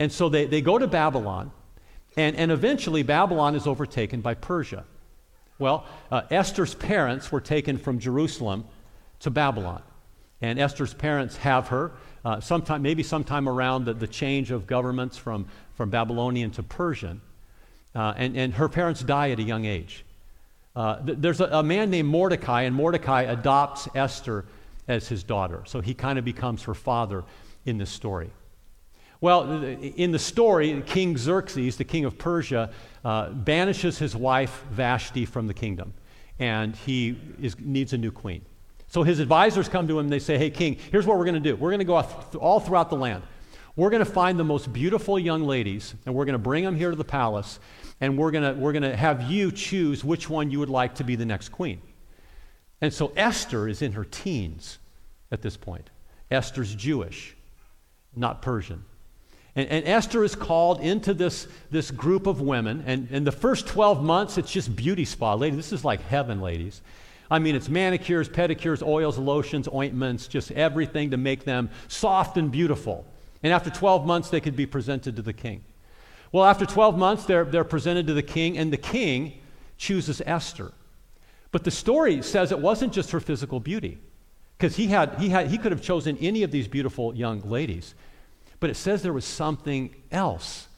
And 0.00 0.10
so 0.10 0.28
they, 0.28 0.44
they 0.44 0.60
go 0.60 0.76
to 0.76 0.88
Babylon, 0.88 1.52
and, 2.16 2.34
and 2.34 2.50
eventually 2.50 3.04
Babylon 3.04 3.54
is 3.54 3.68
overtaken 3.68 4.22
by 4.22 4.34
Persia. 4.34 4.82
Well, 5.60 5.86
uh, 6.10 6.22
Esther's 6.32 6.74
parents 6.74 7.30
were 7.30 7.40
taken 7.40 7.78
from 7.78 8.00
Jerusalem 8.00 8.64
to 9.20 9.30
Babylon. 9.30 9.82
And 10.40 10.58
Esther's 10.58 10.92
parents 10.92 11.36
have 11.36 11.68
her 11.68 11.92
uh, 12.24 12.40
sometime, 12.40 12.82
maybe 12.82 13.04
sometime 13.04 13.48
around 13.48 13.84
the, 13.84 13.94
the 13.94 14.08
change 14.08 14.50
of 14.50 14.66
governments 14.66 15.16
from, 15.16 15.46
from 15.76 15.90
Babylonian 15.90 16.50
to 16.50 16.64
Persian. 16.64 17.20
Uh, 17.94 18.14
and, 18.16 18.36
and 18.36 18.54
her 18.54 18.68
parents 18.68 19.00
die 19.00 19.30
at 19.30 19.38
a 19.38 19.44
young 19.44 19.64
age. 19.64 20.04
Uh, 20.74 20.96
th- 21.06 21.18
there's 21.20 21.40
a, 21.40 21.44
a, 21.44 21.62
man 21.62 21.88
named 21.88 22.08
Mordecai, 22.08 22.62
and 22.62 22.74
Mordecai 22.74 23.22
adopts 23.22 23.86
Esther 23.94 24.44
as 24.88 25.06
his 25.08 25.22
daughter. 25.22 25.62
So 25.66 25.80
he 25.80 25.94
kind 25.94 26.18
of 26.18 26.24
becomes 26.24 26.64
her 26.64 26.74
father 26.74 27.24
in 27.64 27.78
this 27.78 27.90
story. 27.90 28.30
Well, 29.20 29.62
in 29.62 30.12
the 30.12 30.18
story, 30.18 30.82
King 30.86 31.18
Xerxes, 31.18 31.76
the 31.76 31.84
king 31.84 32.04
of 32.04 32.18
Persia, 32.18 32.70
uh, 33.04 33.30
banishes 33.30 33.98
his 33.98 34.14
wife 34.14 34.64
Vashti 34.70 35.24
from 35.24 35.48
the 35.48 35.54
kingdom, 35.54 35.92
and 36.38 36.76
he 36.76 37.18
is, 37.40 37.58
needs 37.58 37.92
a 37.92 37.98
new 37.98 38.12
queen. 38.12 38.44
So 38.86 39.02
his 39.02 39.18
advisors 39.18 39.68
come 39.68 39.88
to 39.88 39.98
him 39.98 40.06
and 40.06 40.12
they 40.12 40.20
say, 40.20 40.38
Hey, 40.38 40.50
king, 40.50 40.78
here's 40.90 41.04
what 41.04 41.18
we're 41.18 41.24
going 41.24 41.34
to 41.34 41.40
do. 41.40 41.56
We're 41.56 41.70
going 41.70 41.80
to 41.80 41.84
go 41.84 41.96
all 42.38 42.60
throughout 42.60 42.90
the 42.90 42.96
land. 42.96 43.22
We're 43.76 43.90
going 43.90 44.04
to 44.04 44.10
find 44.10 44.38
the 44.38 44.44
most 44.44 44.72
beautiful 44.72 45.18
young 45.18 45.44
ladies, 45.44 45.94
and 46.06 46.14
we're 46.14 46.24
going 46.24 46.32
to 46.32 46.38
bring 46.38 46.64
them 46.64 46.74
here 46.74 46.90
to 46.90 46.96
the 46.96 47.04
palace, 47.04 47.60
and 48.00 48.16
we're 48.16 48.30
going 48.30 48.54
to, 48.54 48.60
we're 48.60 48.72
going 48.72 48.82
to 48.82 48.96
have 48.96 49.30
you 49.30 49.52
choose 49.52 50.04
which 50.04 50.28
one 50.28 50.50
you 50.50 50.58
would 50.58 50.70
like 50.70 50.96
to 50.96 51.04
be 51.04 51.16
the 51.16 51.26
next 51.26 51.50
queen. 51.50 51.80
And 52.80 52.92
so 52.92 53.12
Esther 53.16 53.68
is 53.68 53.82
in 53.82 53.92
her 53.92 54.04
teens 54.04 54.78
at 55.30 55.42
this 55.42 55.56
point. 55.56 55.90
Esther's 56.30 56.74
Jewish, 56.74 57.36
not 58.14 58.42
Persian. 58.42 58.84
And, 59.56 59.68
and, 59.68 59.88
Esther 59.88 60.22
is 60.22 60.36
called 60.36 60.80
into 60.80 61.12
this, 61.14 61.48
this 61.70 61.90
group 61.90 62.26
of 62.26 62.40
women. 62.40 62.84
And 62.86 63.10
in 63.10 63.24
the 63.24 63.32
first 63.32 63.66
12 63.66 64.04
months, 64.04 64.38
it's 64.38 64.52
just 64.52 64.76
beauty 64.76 65.04
spa. 65.04 65.34
Ladies, 65.34 65.56
this 65.56 65.72
is 65.72 65.84
like 65.84 66.00
heaven, 66.02 66.40
ladies. 66.40 66.80
I 67.30 67.38
mean, 67.38 67.56
it's 67.56 67.68
manicures, 67.68 68.28
pedicures, 68.28 68.86
oils, 68.86 69.18
lotions, 69.18 69.68
ointments, 69.68 70.28
just 70.28 70.52
everything 70.52 71.10
to 71.10 71.16
make 71.16 71.44
them 71.44 71.70
soft 71.88 72.36
and 72.36 72.52
beautiful. 72.52 73.04
And 73.42 73.52
after 73.52 73.70
12 73.70 74.06
months, 74.06 74.30
they 74.30 74.40
could 74.40 74.56
be 74.56 74.66
presented 74.66 75.16
to 75.16 75.22
the 75.22 75.32
king. 75.32 75.64
Well, 76.30 76.44
after 76.44 76.64
12 76.64 76.98
months, 76.98 77.24
they're, 77.24 77.44
they're 77.44 77.64
presented 77.64 78.06
to 78.08 78.14
the 78.14 78.22
king, 78.22 78.58
and 78.58 78.72
the 78.72 78.78
king 78.78 79.40
chooses 79.76 80.22
Esther. 80.24 80.72
But 81.58 81.64
the 81.64 81.72
story 81.72 82.22
says 82.22 82.52
it 82.52 82.60
wasn't 82.60 82.92
just 82.92 83.10
her 83.10 83.18
physical 83.18 83.58
beauty, 83.58 83.98
because 84.56 84.76
he, 84.76 84.86
had, 84.86 85.16
he, 85.18 85.28
had, 85.28 85.48
he 85.48 85.58
could 85.58 85.72
have 85.72 85.82
chosen 85.82 86.16
any 86.18 86.44
of 86.44 86.52
these 86.52 86.68
beautiful 86.68 87.12
young 87.16 87.40
ladies. 87.40 87.96
But 88.60 88.70
it 88.70 88.76
says 88.76 89.02
there 89.02 89.12
was 89.12 89.24
something 89.24 89.92
else 90.12 90.68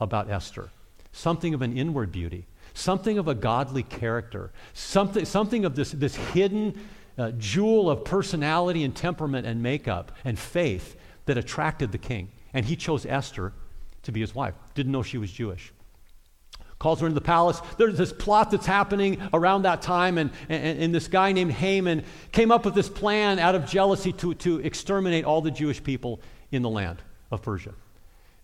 about 0.00 0.28
Esther, 0.28 0.70
something 1.12 1.54
of 1.54 1.62
an 1.62 1.78
inward 1.78 2.10
beauty, 2.10 2.46
something 2.74 3.16
of 3.16 3.28
a 3.28 3.34
godly 3.36 3.84
character, 3.84 4.50
something, 4.72 5.24
something 5.24 5.64
of 5.64 5.76
this, 5.76 5.92
this 5.92 6.16
hidden 6.16 6.76
uh, 7.16 7.30
jewel 7.38 7.88
of 7.88 8.04
personality 8.04 8.82
and 8.82 8.96
temperament 8.96 9.46
and 9.46 9.62
makeup 9.62 10.10
and 10.24 10.36
faith 10.36 10.96
that 11.26 11.38
attracted 11.38 11.92
the 11.92 11.98
king. 11.98 12.28
And 12.52 12.66
he 12.66 12.74
chose 12.74 13.06
Esther 13.06 13.52
to 14.02 14.10
be 14.10 14.18
his 14.18 14.34
wife. 14.34 14.54
Didn't 14.74 14.90
know 14.90 15.04
she 15.04 15.18
was 15.18 15.30
Jewish. 15.30 15.72
Calls 16.78 17.00
her 17.00 17.06
into 17.06 17.14
the 17.14 17.20
palace. 17.20 17.60
There's 17.76 17.98
this 17.98 18.12
plot 18.12 18.52
that's 18.52 18.66
happening 18.66 19.20
around 19.32 19.62
that 19.62 19.82
time, 19.82 20.16
and, 20.16 20.30
and, 20.48 20.80
and, 20.80 20.94
this 20.94 21.08
guy 21.08 21.32
named 21.32 21.50
Haman 21.50 22.04
came 22.30 22.52
up 22.52 22.64
with 22.64 22.74
this 22.74 22.88
plan 22.88 23.40
out 23.40 23.56
of 23.56 23.66
jealousy 23.66 24.12
to, 24.12 24.34
to 24.34 24.60
exterminate 24.60 25.24
all 25.24 25.40
the 25.40 25.50
Jewish 25.50 25.82
people 25.82 26.20
in 26.52 26.62
the 26.62 26.70
land 26.70 27.02
of 27.32 27.42
Persia. 27.42 27.74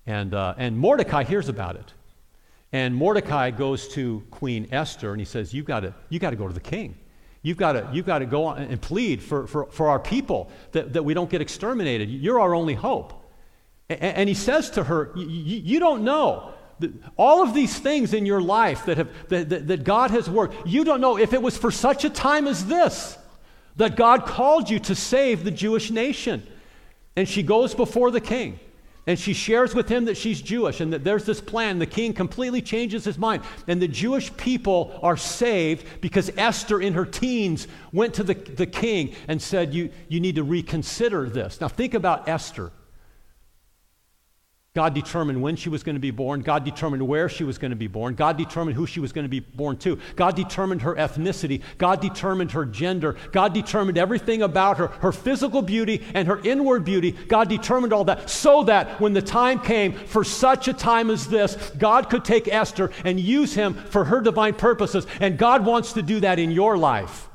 And, 0.07 0.35
uh, 0.35 0.55
and 0.59 0.77
Mordecai 0.77 1.23
hears 1.23 1.49
about 1.49 1.77
it. 1.77 1.93
And 2.73 2.95
Mordecai 2.97 3.53
goes 3.53 3.87
to 3.91 4.25
Queen 4.33 4.67
Esther 4.73 5.13
and 5.13 5.21
he 5.21 5.25
says, 5.25 5.55
You've 5.55 5.67
got 5.67 5.81
to, 5.81 5.95
you 6.09 6.19
got 6.19 6.31
to 6.31 6.37
go 6.37 6.49
to 6.49 6.53
the 6.53 6.61
king. 6.61 6.97
You've 7.43 7.57
got 7.57 7.73
to, 7.73 7.89
you've 7.93 8.07
got 8.07 8.19
to 8.19 8.27
go 8.27 8.49
and 8.51 8.81
plead 8.81 9.23
for, 9.23 9.47
for, 9.47 9.67
for 9.67 9.89
our 9.89 10.01
people 10.01 10.51
that, 10.73 10.95
that 10.95 11.05
we 11.05 11.15
don't 11.15 11.31
get 11.31 11.41
exterminated. 11.41 12.11
You're 12.11 12.41
our 12.41 12.55
only 12.55 12.75
hope. 12.75 13.13
And, 13.89 14.03
and 14.03 14.29
he 14.29 14.35
says 14.35 14.71
to 14.71 14.83
her, 14.83 15.13
You 15.15 15.79
don't 15.79 16.03
know. 16.03 16.53
All 17.17 17.43
of 17.43 17.55
these 17.55 17.79
things 17.79 18.15
in 18.15 18.27
your 18.27 18.41
life 18.41 18.87
that, 18.87 18.97
have, 18.97 19.29
that, 19.29 19.49
that, 19.49 19.67
that 19.69 19.85
God 19.85 20.11
has 20.11 20.29
worked, 20.29 20.67
you 20.67 20.85
don't 20.85 21.01
know 21.01 21.19
if 21.19 21.33
it 21.33 21.43
was 21.43 21.57
for 21.57 21.71
such 21.71 22.05
a 22.05 22.11
time 22.11 22.47
as 22.47 22.67
this 22.67 23.19
that 23.77 23.97
God 23.97 24.25
called 24.25 24.71
you 24.71 24.79
to 24.81 24.95
save 24.95 25.45
the 25.45 25.51
Jewish 25.51 25.91
nation. 25.91 26.47
And 27.17 27.29
she 27.29 27.43
goes 27.43 27.75
before 27.75 28.11
the 28.11 28.21
king. 28.21 28.59
And 29.07 29.19
she 29.19 29.35
shares 29.35 29.75
with 29.75 29.89
him 29.89 30.07
that 30.07 30.17
she's 30.17 30.41
Jewish 30.41 30.81
and 30.81 30.93
that 30.95 31.05
there's 31.05 31.27
this 31.27 31.41
plan. 31.41 31.79
The 31.79 31.87
king 31.87 32.15
completely 32.15 32.63
changes 32.63 33.05
his 33.05 33.19
mind. 33.19 33.43
And 33.69 33.81
the 33.81 33.89
Jewish 33.89 34.35
people 34.37 34.99
are 35.03 35.17
saved 35.17 36.01
because 36.01 36.31
Esther, 36.39 36.81
in 36.81 36.95
her 36.95 37.05
teens, 37.05 37.69
went 37.93 38.15
to 38.15 38.23
the, 38.23 38.35
the 38.35 38.67
king 38.67 39.15
and 39.29 39.43
said, 39.43 39.75
you, 39.75 39.91
you 40.09 40.21
need 40.21 40.37
to 40.37 40.43
reconsider 40.43 41.29
this. 41.29 41.61
Now, 41.61 41.69
think 41.69 41.93
about 41.93 42.29
Esther. 42.29 42.73
God 44.75 44.93
determined 44.93 45.41
when 45.41 45.55
she 45.55 45.69
was 45.69 45.85
going 45.85 45.95
to 45.95 46.01
be 46.01 46.11
born. 46.11 46.41
God 46.41 46.65
determined 46.65 47.07
where 47.07 47.29
she 47.29 47.45
was 47.45 47.59
going 47.59 47.71
to 47.71 47.77
be 47.77 47.87
born. 47.87 48.17
God 48.17 48.37
determined 48.37 48.77
who 48.77 48.89
she 48.89 48.99
was 48.99 49.13
going 49.13 49.25
to 49.25 49.29
be 49.29 49.39
born 49.39 49.77
to. 49.77 50.01
God 50.17 50.35
determined 50.35 50.83
her 50.83 50.97
ethnicity. 50.97 51.63
God 51.79 52.01
determined 52.01 52.51
her 52.51 52.65
gender. 52.65 53.15
God 53.31 53.55
determined 53.55 53.99
everything 53.99 54.43
about 54.43 54.79
her, 54.79 54.89
her 54.89 55.13
physical 55.13 55.63
beauty 55.63 56.03
and 56.13 56.27
her 56.27 56.41
inward 56.41 56.85
beauty. 56.85 57.13
God 57.13 57.49
determined 57.49 57.93
all 57.93 58.03
that 58.07 58.29
so 58.29 58.65
that 58.65 59.01
when 59.01 59.13
the 59.13 59.23
time 59.23 59.61
came 59.61 59.93
for 59.93 60.25
such 60.25 60.67
a 60.67 60.73
time 60.73 61.09
as 61.09 61.29
this, 61.29 61.55
God 61.79 62.11
could 62.11 62.25
take 62.25 62.49
Esther 62.49 62.91
and 63.05 63.21
use 63.21 63.55
him 63.55 63.75
for 63.75 64.05
her 64.07 64.21
divine 64.21 64.55
purposes. 64.55 65.07
And 65.21 65.39
God 65.39 65.65
wants 65.65 65.93
to 65.93 66.03
do 66.03 66.19
that 66.19 66.41
in 66.41 66.51
your 66.51 66.77
life. 66.77 67.29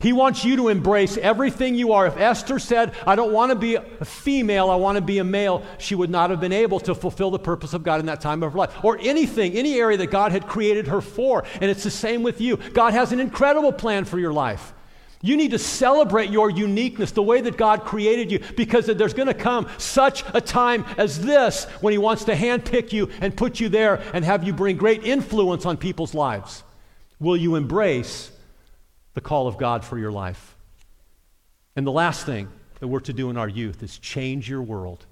He 0.00 0.12
wants 0.12 0.44
you 0.44 0.54
to 0.56 0.68
embrace 0.68 1.16
everything 1.16 1.74
you 1.74 1.92
are. 1.92 2.06
If 2.06 2.16
Esther 2.16 2.60
said, 2.60 2.94
I 3.04 3.16
don't 3.16 3.32
want 3.32 3.50
to 3.50 3.56
be 3.56 3.74
a 3.74 3.82
female, 4.04 4.70
I 4.70 4.76
want 4.76 4.94
to 4.94 5.02
be 5.02 5.18
a 5.18 5.24
male, 5.24 5.64
she 5.78 5.96
would 5.96 6.08
not 6.08 6.30
have 6.30 6.38
been 6.38 6.52
able 6.52 6.78
to 6.80 6.94
fulfill 6.94 7.32
the 7.32 7.38
purpose 7.40 7.74
of 7.74 7.82
God 7.82 7.98
in 7.98 8.06
that 8.06 8.20
time 8.20 8.44
of 8.44 8.52
her 8.52 8.58
life. 8.58 8.84
Or 8.84 8.96
anything, 9.00 9.54
any 9.54 9.80
area 9.80 9.96
that 9.96 10.12
God 10.12 10.30
had 10.30 10.46
created 10.46 10.86
her 10.86 11.00
for. 11.00 11.44
And 11.54 11.64
it's 11.64 11.82
the 11.82 11.90
same 11.90 12.22
with 12.22 12.40
you. 12.40 12.58
God 12.74 12.92
has 12.92 13.10
an 13.10 13.18
incredible 13.18 13.72
plan 13.72 14.04
for 14.04 14.20
your 14.20 14.32
life. 14.32 14.72
You 15.20 15.36
need 15.36 15.50
to 15.50 15.58
celebrate 15.58 16.30
your 16.30 16.48
uniqueness, 16.48 17.10
the 17.10 17.24
way 17.24 17.40
that 17.40 17.56
God 17.56 17.84
created 17.84 18.30
you, 18.30 18.38
because 18.56 18.86
there's 18.86 19.14
going 19.14 19.26
to 19.26 19.34
come 19.34 19.68
such 19.78 20.22
a 20.32 20.40
time 20.40 20.84
as 20.96 21.20
this 21.20 21.64
when 21.80 21.90
He 21.90 21.98
wants 21.98 22.22
to 22.26 22.36
handpick 22.36 22.92
you 22.92 23.10
and 23.20 23.36
put 23.36 23.58
you 23.58 23.68
there 23.68 24.00
and 24.14 24.24
have 24.24 24.44
you 24.44 24.52
bring 24.52 24.76
great 24.76 25.02
influence 25.02 25.66
on 25.66 25.76
people's 25.76 26.14
lives. 26.14 26.62
Will 27.18 27.36
you 27.36 27.56
embrace 27.56 28.30
the 29.18 29.22
call 29.22 29.48
of 29.48 29.58
God 29.58 29.84
for 29.84 29.98
your 29.98 30.12
life. 30.12 30.56
And 31.74 31.84
the 31.84 31.90
last 31.90 32.24
thing 32.24 32.46
that 32.78 32.86
we're 32.86 33.00
to 33.00 33.12
do 33.12 33.30
in 33.30 33.36
our 33.36 33.48
youth 33.48 33.82
is 33.82 33.98
change 33.98 34.48
your 34.48 34.62
world. 34.62 35.04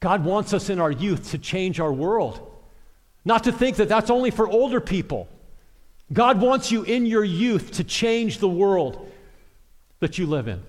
God 0.00 0.24
wants 0.24 0.52
us 0.52 0.70
in 0.70 0.80
our 0.80 0.90
youth 0.90 1.30
to 1.30 1.38
change 1.38 1.78
our 1.78 1.92
world, 1.92 2.50
not 3.24 3.44
to 3.44 3.52
think 3.52 3.76
that 3.76 3.88
that's 3.88 4.10
only 4.10 4.32
for 4.32 4.48
older 4.48 4.80
people. 4.80 5.28
God 6.12 6.40
wants 6.40 6.72
you 6.72 6.82
in 6.82 7.06
your 7.06 7.22
youth 7.22 7.70
to 7.74 7.84
change 7.84 8.38
the 8.38 8.48
world 8.48 9.08
that 10.00 10.18
you 10.18 10.26
live 10.26 10.48
in. 10.48 10.60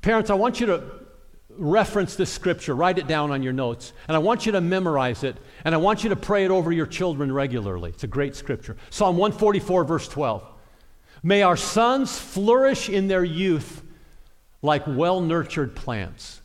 Parents, 0.00 0.28
I 0.28 0.34
want 0.34 0.58
you 0.58 0.66
to 0.66 0.82
reference 1.56 2.16
this 2.16 2.30
scripture, 2.30 2.74
write 2.74 2.98
it 2.98 3.06
down 3.06 3.30
on 3.30 3.42
your 3.42 3.52
notes, 3.52 3.92
and 4.08 4.16
I 4.16 4.20
want 4.20 4.46
you 4.46 4.52
to 4.52 4.60
memorize 4.60 5.24
it, 5.24 5.36
and 5.64 5.74
I 5.74 5.78
want 5.78 6.02
you 6.02 6.10
to 6.10 6.16
pray 6.16 6.44
it 6.44 6.50
over 6.50 6.72
your 6.72 6.86
children 6.86 7.30
regularly. 7.32 7.90
It's 7.90 8.04
a 8.04 8.08
great 8.08 8.36
scripture. 8.36 8.76
Psalm 8.90 9.16
144, 9.16 9.84
verse 9.84 10.08
12. 10.08 10.44
May 11.22 11.42
our 11.42 11.56
sons 11.56 12.18
flourish 12.18 12.88
in 12.88 13.08
their 13.08 13.24
youth 13.24 13.82
like 14.60 14.82
well 14.86 15.20
nurtured 15.20 15.74
plants. 15.74 16.40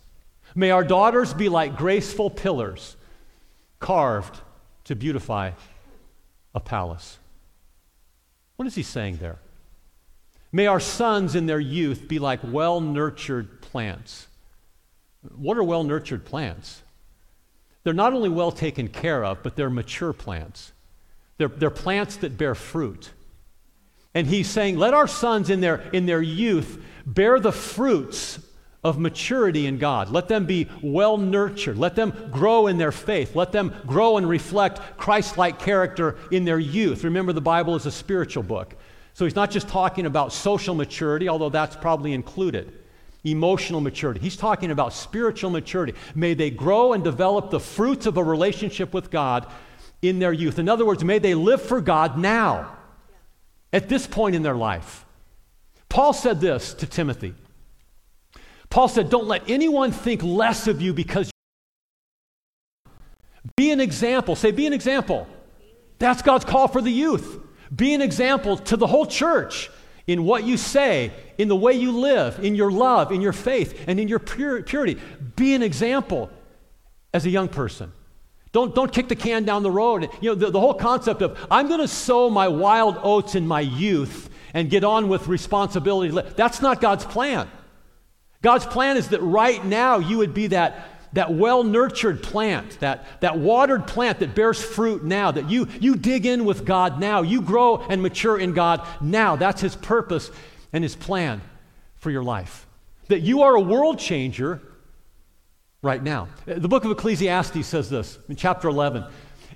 May 0.55 0.71
our 0.71 0.83
daughters 0.83 1.33
be 1.33 1.49
like 1.49 1.77
graceful 1.77 2.29
pillars 2.29 2.95
carved 3.79 4.39
to 4.85 4.95
beautify 4.95 5.51
a 6.53 6.59
palace. 6.59 7.17
What 8.55 8.67
is 8.67 8.75
he 8.75 8.83
saying 8.83 9.17
there? 9.17 9.39
May 10.51 10.65
our 10.65 10.79
sons 10.79 11.35
in 11.35 11.45
their 11.45 11.59
youth 11.59 12.07
be 12.07 12.19
like 12.19 12.39
well 12.43 12.81
nurtured 12.81 13.61
plants 13.61 14.27
what 15.35 15.57
are 15.57 15.63
well 15.63 15.83
nurtured 15.83 16.25
plants? 16.25 16.81
They're 17.83 17.93
not 17.93 18.13
only 18.13 18.29
well 18.29 18.51
taken 18.51 18.87
care 18.87 19.23
of, 19.23 19.43
but 19.43 19.55
they're 19.55 19.69
mature 19.69 20.13
plants. 20.13 20.73
They're, 21.37 21.47
they're 21.47 21.69
plants 21.69 22.17
that 22.17 22.37
bear 22.37 22.55
fruit. 22.55 23.11
And 24.13 24.27
he's 24.27 24.49
saying, 24.49 24.77
let 24.77 24.93
our 24.93 25.07
sons 25.07 25.49
in 25.49 25.61
their, 25.61 25.77
in 25.93 26.05
their 26.05 26.21
youth 26.21 26.83
bear 27.05 27.39
the 27.39 27.51
fruits 27.51 28.39
of 28.83 28.99
maturity 28.99 29.67
in 29.67 29.77
God. 29.77 30.09
Let 30.09 30.27
them 30.27 30.45
be 30.45 30.67
well 30.81 31.17
nurtured. 31.17 31.77
Let 31.77 31.95
them 31.95 32.13
grow 32.31 32.67
in 32.67 32.77
their 32.77 32.91
faith. 32.91 33.35
Let 33.35 33.51
them 33.51 33.73
grow 33.85 34.17
and 34.17 34.27
reflect 34.27 34.97
Christ 34.97 35.37
like 35.37 35.59
character 35.59 36.17
in 36.31 36.45
their 36.45 36.59
youth. 36.59 37.03
Remember, 37.03 37.33
the 37.33 37.41
Bible 37.41 37.75
is 37.75 37.85
a 37.85 37.91
spiritual 37.91 38.43
book. 38.43 38.75
So 39.13 39.25
he's 39.25 39.35
not 39.35 39.51
just 39.51 39.67
talking 39.67 40.05
about 40.05 40.33
social 40.33 40.75
maturity, 40.75 41.29
although 41.29 41.49
that's 41.49 41.75
probably 41.75 42.13
included 42.13 42.73
emotional 43.31 43.81
maturity. 43.81 44.19
He's 44.19 44.37
talking 44.37 44.71
about 44.71 44.93
spiritual 44.93 45.49
maturity. 45.49 45.93
May 46.15 46.33
they 46.33 46.49
grow 46.49 46.93
and 46.93 47.03
develop 47.03 47.49
the 47.49 47.59
fruits 47.59 48.05
of 48.05 48.17
a 48.17 48.23
relationship 48.23 48.93
with 48.93 49.11
God 49.11 49.47
in 50.01 50.19
their 50.19 50.33
youth. 50.33 50.59
In 50.59 50.69
other 50.69 50.85
words, 50.85 51.03
may 51.03 51.19
they 51.19 51.35
live 51.35 51.61
for 51.61 51.81
God 51.81 52.17
now, 52.17 52.75
at 53.73 53.89
this 53.89 54.07
point 54.07 54.35
in 54.35 54.43
their 54.43 54.55
life. 54.55 55.05
Paul 55.89 56.13
said 56.13 56.39
this 56.39 56.73
to 56.75 56.85
Timothy. 56.85 57.33
Paul 58.69 58.87
said, 58.87 59.09
Don't 59.09 59.27
let 59.27 59.49
anyone 59.49 59.91
think 59.91 60.23
less 60.23 60.67
of 60.67 60.81
you 60.81 60.93
because 60.93 61.31
be 63.55 63.71
an 63.71 63.79
example. 63.79 64.35
Say, 64.35 64.51
be 64.51 64.67
an 64.67 64.73
example. 64.73 65.27
That's 65.99 66.21
God's 66.21 66.45
call 66.45 66.67
for 66.67 66.81
the 66.81 66.91
youth. 66.91 67.39
Be 67.75 67.93
an 67.93 68.01
example 68.01 68.57
to 68.57 68.77
the 68.77 68.87
whole 68.87 69.05
church 69.05 69.69
in 70.07 70.23
what 70.23 70.45
you 70.45 70.57
say, 70.57 71.11
in 71.37 71.49
the 71.49 71.55
way 71.55 71.73
you 71.73 71.91
live, 71.91 72.43
in 72.43 72.55
your 72.55 72.71
love, 72.71 73.11
in 73.11 73.21
your 73.21 73.33
faith, 73.33 73.83
and 73.87 73.99
in 73.99 74.07
your 74.07 74.19
pur- 74.19 74.63
purity. 74.63 74.97
Be 75.35 75.53
an 75.53 75.61
example 75.61 76.29
as 77.13 77.25
a 77.25 77.29
young 77.29 77.49
person. 77.49 77.91
Don't, 78.53 78.73
don't 78.73 78.91
kick 78.91 79.09
the 79.09 79.15
can 79.15 79.43
down 79.43 79.63
the 79.63 79.71
road. 79.71 80.09
You 80.21 80.29
know, 80.29 80.35
the, 80.35 80.49
the 80.49 80.59
whole 80.59 80.73
concept 80.73 81.21
of, 81.21 81.37
I'm 81.51 81.67
going 81.67 81.81
to 81.81 81.87
sow 81.87 82.29
my 82.29 82.47
wild 82.47 82.97
oats 83.03 83.35
in 83.35 83.45
my 83.45 83.59
youth 83.59 84.29
and 84.53 84.69
get 84.69 84.85
on 84.85 85.09
with 85.09 85.27
responsibility. 85.27 86.17
That's 86.35 86.61
not 86.61 86.79
God's 86.79 87.05
plan. 87.05 87.51
God's 88.41 88.65
plan 88.65 88.97
is 88.97 89.09
that 89.09 89.21
right 89.21 89.63
now 89.63 89.97
you 89.97 90.19
would 90.19 90.33
be 90.33 90.47
that 90.47 90.96
that 91.17 91.33
well 91.33 91.63
nurtured 91.63 92.21
plant, 92.21 92.79
that, 92.79 93.21
that 93.21 93.39
watered 93.39 93.87
plant 93.87 94.19
that 94.19 94.35
bears 94.35 94.63
fruit 94.63 95.03
now, 95.03 95.31
that 95.31 95.49
you, 95.49 95.67
you 95.81 95.95
dig 95.95 96.27
in 96.27 96.45
with 96.45 96.63
God 96.63 96.99
now, 96.99 97.23
you 97.23 97.41
grow 97.41 97.77
and 97.77 98.03
mature 98.03 98.37
in 98.37 98.53
God 98.53 98.85
now. 99.01 99.35
That's 99.35 99.59
His 99.59 99.75
purpose 99.75 100.29
and 100.71 100.83
His 100.83 100.95
plan 100.95 101.41
for 101.95 102.11
your 102.11 102.21
life. 102.21 102.67
That 103.07 103.21
you 103.21 103.41
are 103.41 103.55
a 103.55 103.59
world 103.59 103.97
changer 103.97 104.61
right 105.81 106.03
now. 106.03 106.27
The 106.45 106.67
book 106.67 106.85
of 106.85 106.91
Ecclesiastes 106.91 107.65
says 107.65 107.89
this 107.89 108.19
in 108.29 108.35
chapter 108.35 108.67
11 108.67 109.03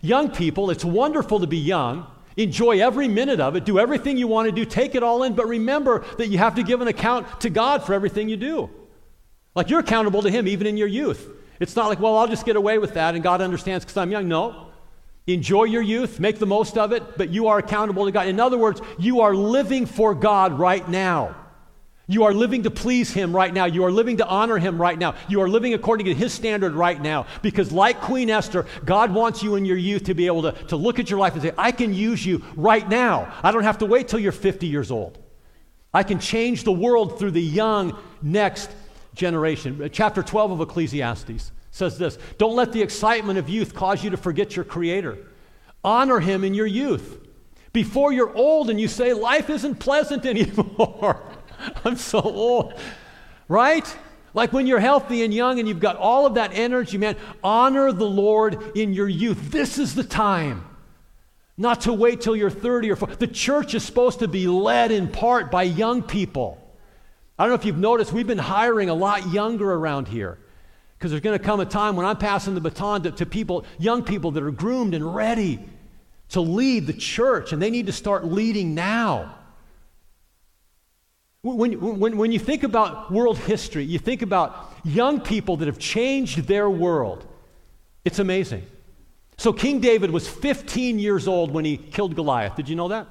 Young 0.01 0.31
people, 0.31 0.71
it's 0.71 0.83
wonderful 0.83 1.41
to 1.41 1.47
be 1.47 1.59
young. 1.59 2.07
Enjoy 2.37 2.81
every 2.81 3.07
minute 3.07 3.39
of 3.39 3.55
it. 3.55 3.65
Do 3.65 3.77
everything 3.77 4.17
you 4.17 4.27
want 4.27 4.47
to 4.47 4.51
do. 4.51 4.65
Take 4.65 4.95
it 4.95 5.03
all 5.03 5.21
in. 5.21 5.35
But 5.35 5.47
remember 5.47 6.05
that 6.17 6.29
you 6.29 6.39
have 6.39 6.55
to 6.55 6.63
give 6.63 6.81
an 6.81 6.87
account 6.87 7.41
to 7.41 7.51
God 7.51 7.83
for 7.83 7.93
everything 7.93 8.29
you 8.29 8.37
do. 8.37 8.67
Like 9.53 9.69
you're 9.69 9.81
accountable 9.81 10.23
to 10.23 10.31
Him 10.31 10.47
even 10.47 10.65
in 10.65 10.75
your 10.75 10.87
youth. 10.87 11.37
It's 11.61 11.75
not 11.75 11.89
like, 11.89 11.99
well, 11.99 12.17
I'll 12.17 12.27
just 12.27 12.45
get 12.45 12.55
away 12.55 12.79
with 12.79 12.95
that 12.95 13.13
and 13.13 13.23
God 13.23 13.39
understands 13.39 13.85
because 13.85 13.95
I'm 13.95 14.11
young. 14.11 14.27
No. 14.27 14.67
Enjoy 15.27 15.65
your 15.65 15.83
youth, 15.83 16.19
make 16.19 16.39
the 16.39 16.47
most 16.47 16.77
of 16.77 16.91
it, 16.91 17.17
but 17.17 17.29
you 17.29 17.47
are 17.47 17.59
accountable 17.59 18.05
to 18.05 18.11
God. 18.11 18.27
In 18.27 18.39
other 18.39 18.57
words, 18.57 18.81
you 18.97 19.21
are 19.21 19.35
living 19.35 19.85
for 19.85 20.15
God 20.15 20.57
right 20.57 20.87
now. 20.89 21.35
You 22.07 22.23
are 22.23 22.33
living 22.33 22.63
to 22.63 22.71
please 22.71 23.13
Him 23.13 23.33
right 23.33 23.53
now. 23.53 23.65
You 23.65 23.85
are 23.85 23.91
living 23.91 24.17
to 24.17 24.27
honor 24.27 24.57
Him 24.57 24.81
right 24.81 24.97
now. 24.97 25.13
You 25.29 25.39
are 25.41 25.47
living 25.47 25.75
according 25.75 26.07
to 26.07 26.13
His 26.15 26.33
standard 26.33 26.73
right 26.73 26.99
now. 26.99 27.27
Because, 27.43 27.71
like 27.71 28.01
Queen 28.01 28.29
Esther, 28.29 28.65
God 28.83 29.13
wants 29.13 29.43
you 29.43 29.55
in 29.55 29.63
your 29.63 29.77
youth 29.77 30.05
to 30.05 30.15
be 30.15 30.25
able 30.25 30.41
to, 30.41 30.51
to 30.51 30.75
look 30.75 30.97
at 30.99 31.09
your 31.09 31.19
life 31.19 31.33
and 31.33 31.41
say, 31.43 31.53
I 31.57 31.71
can 31.71 31.93
use 31.93 32.25
you 32.25 32.43
right 32.55 32.89
now. 32.89 33.31
I 33.43 33.51
don't 33.51 33.63
have 33.63 33.77
to 33.77 33.85
wait 33.85 34.07
till 34.07 34.19
you're 34.19 34.33
50 34.33 34.67
years 34.67 34.89
old. 34.91 35.19
I 35.93 36.03
can 36.03 36.19
change 36.19 36.63
the 36.63 36.71
world 36.71 37.19
through 37.19 37.31
the 37.31 37.41
young 37.41 37.97
next 38.21 38.71
generation. 39.13 39.89
Chapter 39.91 40.23
12 40.23 40.51
of 40.51 40.61
Ecclesiastes 40.61 41.51
says 41.71 41.97
this 41.97 42.17
Don't 42.37 42.55
let 42.55 42.71
the 42.71 42.81
excitement 42.81 43.39
of 43.39 43.49
youth 43.49 43.73
cause 43.73 44.03
you 44.03 44.09
to 44.11 44.17
forget 44.17 44.55
your 44.55 44.65
Creator. 44.65 45.17
Honor 45.83 46.19
Him 46.19 46.43
in 46.43 46.53
your 46.53 46.67
youth. 46.67 47.19
Before 47.73 48.11
you're 48.11 48.35
old 48.35 48.69
and 48.69 48.79
you 48.79 48.87
say, 48.87 49.13
Life 49.13 49.49
isn't 49.49 49.75
pleasant 49.75 50.25
anymore. 50.27 51.21
I'm 51.85 51.95
so 51.95 52.21
old. 52.21 52.73
Right? 53.47 53.97
Like 54.33 54.53
when 54.53 54.65
you're 54.65 54.79
healthy 54.79 55.23
and 55.23 55.33
young 55.33 55.59
and 55.59 55.67
you've 55.67 55.79
got 55.79 55.97
all 55.97 56.25
of 56.25 56.35
that 56.35 56.51
energy, 56.53 56.97
man, 56.97 57.17
honor 57.43 57.91
the 57.91 58.07
Lord 58.07 58.77
in 58.77 58.93
your 58.93 59.09
youth. 59.09 59.51
This 59.51 59.77
is 59.77 59.93
the 59.93 60.03
time. 60.03 60.65
Not 61.57 61.81
to 61.81 61.93
wait 61.93 62.21
till 62.21 62.35
you're 62.35 62.49
30 62.49 62.91
or 62.91 62.95
40. 62.95 63.15
The 63.15 63.27
church 63.27 63.75
is 63.75 63.83
supposed 63.83 64.19
to 64.19 64.27
be 64.27 64.47
led 64.47 64.91
in 64.91 65.09
part 65.09 65.51
by 65.51 65.63
young 65.63 66.01
people. 66.01 66.60
I 67.37 67.43
don't 67.43 67.49
know 67.51 67.55
if 67.55 67.65
you've 67.65 67.77
noticed, 67.77 68.13
we've 68.13 68.27
been 68.27 68.37
hiring 68.37 68.89
a 68.89 68.93
lot 68.93 69.31
younger 69.31 69.71
around 69.71 70.07
here. 70.07 70.37
Because 70.97 71.11
there's 71.11 71.23
going 71.23 71.37
to 71.37 71.43
come 71.43 71.59
a 71.59 71.65
time 71.65 71.95
when 71.95 72.05
I'm 72.05 72.17
passing 72.17 72.53
the 72.53 72.61
baton 72.61 73.01
to, 73.03 73.11
to 73.11 73.25
people, 73.25 73.65
young 73.79 74.03
people 74.03 74.31
that 74.31 74.43
are 74.43 74.51
groomed 74.51 74.93
and 74.93 75.15
ready 75.15 75.59
to 76.29 76.41
lead 76.41 76.85
the 76.85 76.93
church, 76.93 77.51
and 77.51 77.61
they 77.61 77.71
need 77.71 77.87
to 77.87 77.91
start 77.91 78.25
leading 78.25 78.75
now. 78.75 79.35
When, 81.41 81.99
when, 81.99 82.17
when 82.17 82.31
you 82.31 82.37
think 82.37 82.61
about 82.61 83.11
world 83.11 83.39
history, 83.39 83.83
you 83.83 83.97
think 83.97 84.21
about 84.21 84.73
young 84.83 85.19
people 85.19 85.57
that 85.57 85.65
have 85.65 85.79
changed 85.79 86.47
their 86.47 86.69
world. 86.69 87.25
It's 88.05 88.19
amazing. 88.19 88.63
So, 89.37 89.51
King 89.51 89.79
David 89.79 90.11
was 90.11 90.27
15 90.27 90.99
years 90.99 91.27
old 91.27 91.49
when 91.49 91.65
he 91.65 91.77
killed 91.77 92.15
Goliath. 92.15 92.55
Did 92.55 92.69
you 92.69 92.75
know 92.75 92.89
that? 92.89 93.07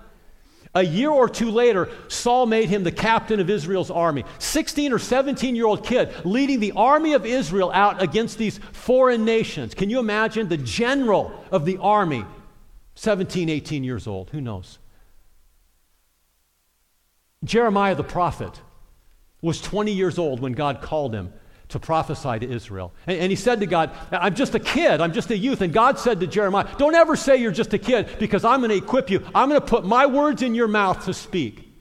A 0.74 0.84
year 0.84 1.10
or 1.10 1.28
two 1.28 1.50
later, 1.50 1.88
Saul 2.06 2.46
made 2.46 2.68
him 2.68 2.84
the 2.84 2.92
captain 2.92 3.40
of 3.40 3.50
Israel's 3.50 3.90
army. 3.90 4.24
16 4.38 4.92
or 4.92 5.00
17 5.00 5.56
year 5.56 5.66
old 5.66 5.84
kid 5.84 6.14
leading 6.24 6.60
the 6.60 6.72
army 6.72 7.12
of 7.14 7.26
Israel 7.26 7.72
out 7.72 8.00
against 8.00 8.38
these 8.38 8.58
foreign 8.72 9.24
nations. 9.24 9.74
Can 9.74 9.90
you 9.90 9.98
imagine 9.98 10.48
the 10.48 10.56
general 10.56 11.44
of 11.50 11.64
the 11.64 11.78
army, 11.78 12.24
17, 12.94 13.48
18 13.48 13.82
years 13.82 14.06
old? 14.06 14.30
Who 14.30 14.40
knows? 14.40 14.78
Jeremiah 17.42 17.96
the 17.96 18.04
prophet 18.04 18.60
was 19.42 19.60
20 19.60 19.92
years 19.92 20.18
old 20.18 20.38
when 20.38 20.52
God 20.52 20.82
called 20.82 21.14
him 21.14 21.32
to 21.70 21.78
prophesy 21.78 22.38
to 22.40 22.50
Israel. 22.50 22.92
And, 23.06 23.18
and, 23.18 23.30
he 23.30 23.36
said 23.36 23.60
to 23.60 23.66
God, 23.66 23.90
I'm 24.10 24.34
just 24.34 24.54
a 24.54 24.58
kid, 24.58 25.00
I'm 25.00 25.12
just 25.12 25.30
a 25.30 25.36
youth. 25.36 25.60
And 25.60 25.72
God 25.72 25.98
said 25.98 26.20
to 26.20 26.26
Jeremiah, 26.26 26.68
Don't 26.78 26.94
ever 26.94 27.16
say 27.16 27.36
you're 27.36 27.52
just 27.52 27.72
a 27.74 27.78
kid 27.78 28.08
because 28.18 28.44
I'm 28.44 28.60
going 28.60 28.70
to 28.70 28.76
equip 28.76 29.10
you. 29.10 29.24
I'm 29.34 29.48
going 29.48 29.60
to 29.60 29.66
put 29.66 29.84
my 29.84 30.06
words 30.06 30.42
in 30.42 30.54
your 30.54 30.68
mouth 30.68 31.04
to 31.06 31.14
speak. 31.14 31.72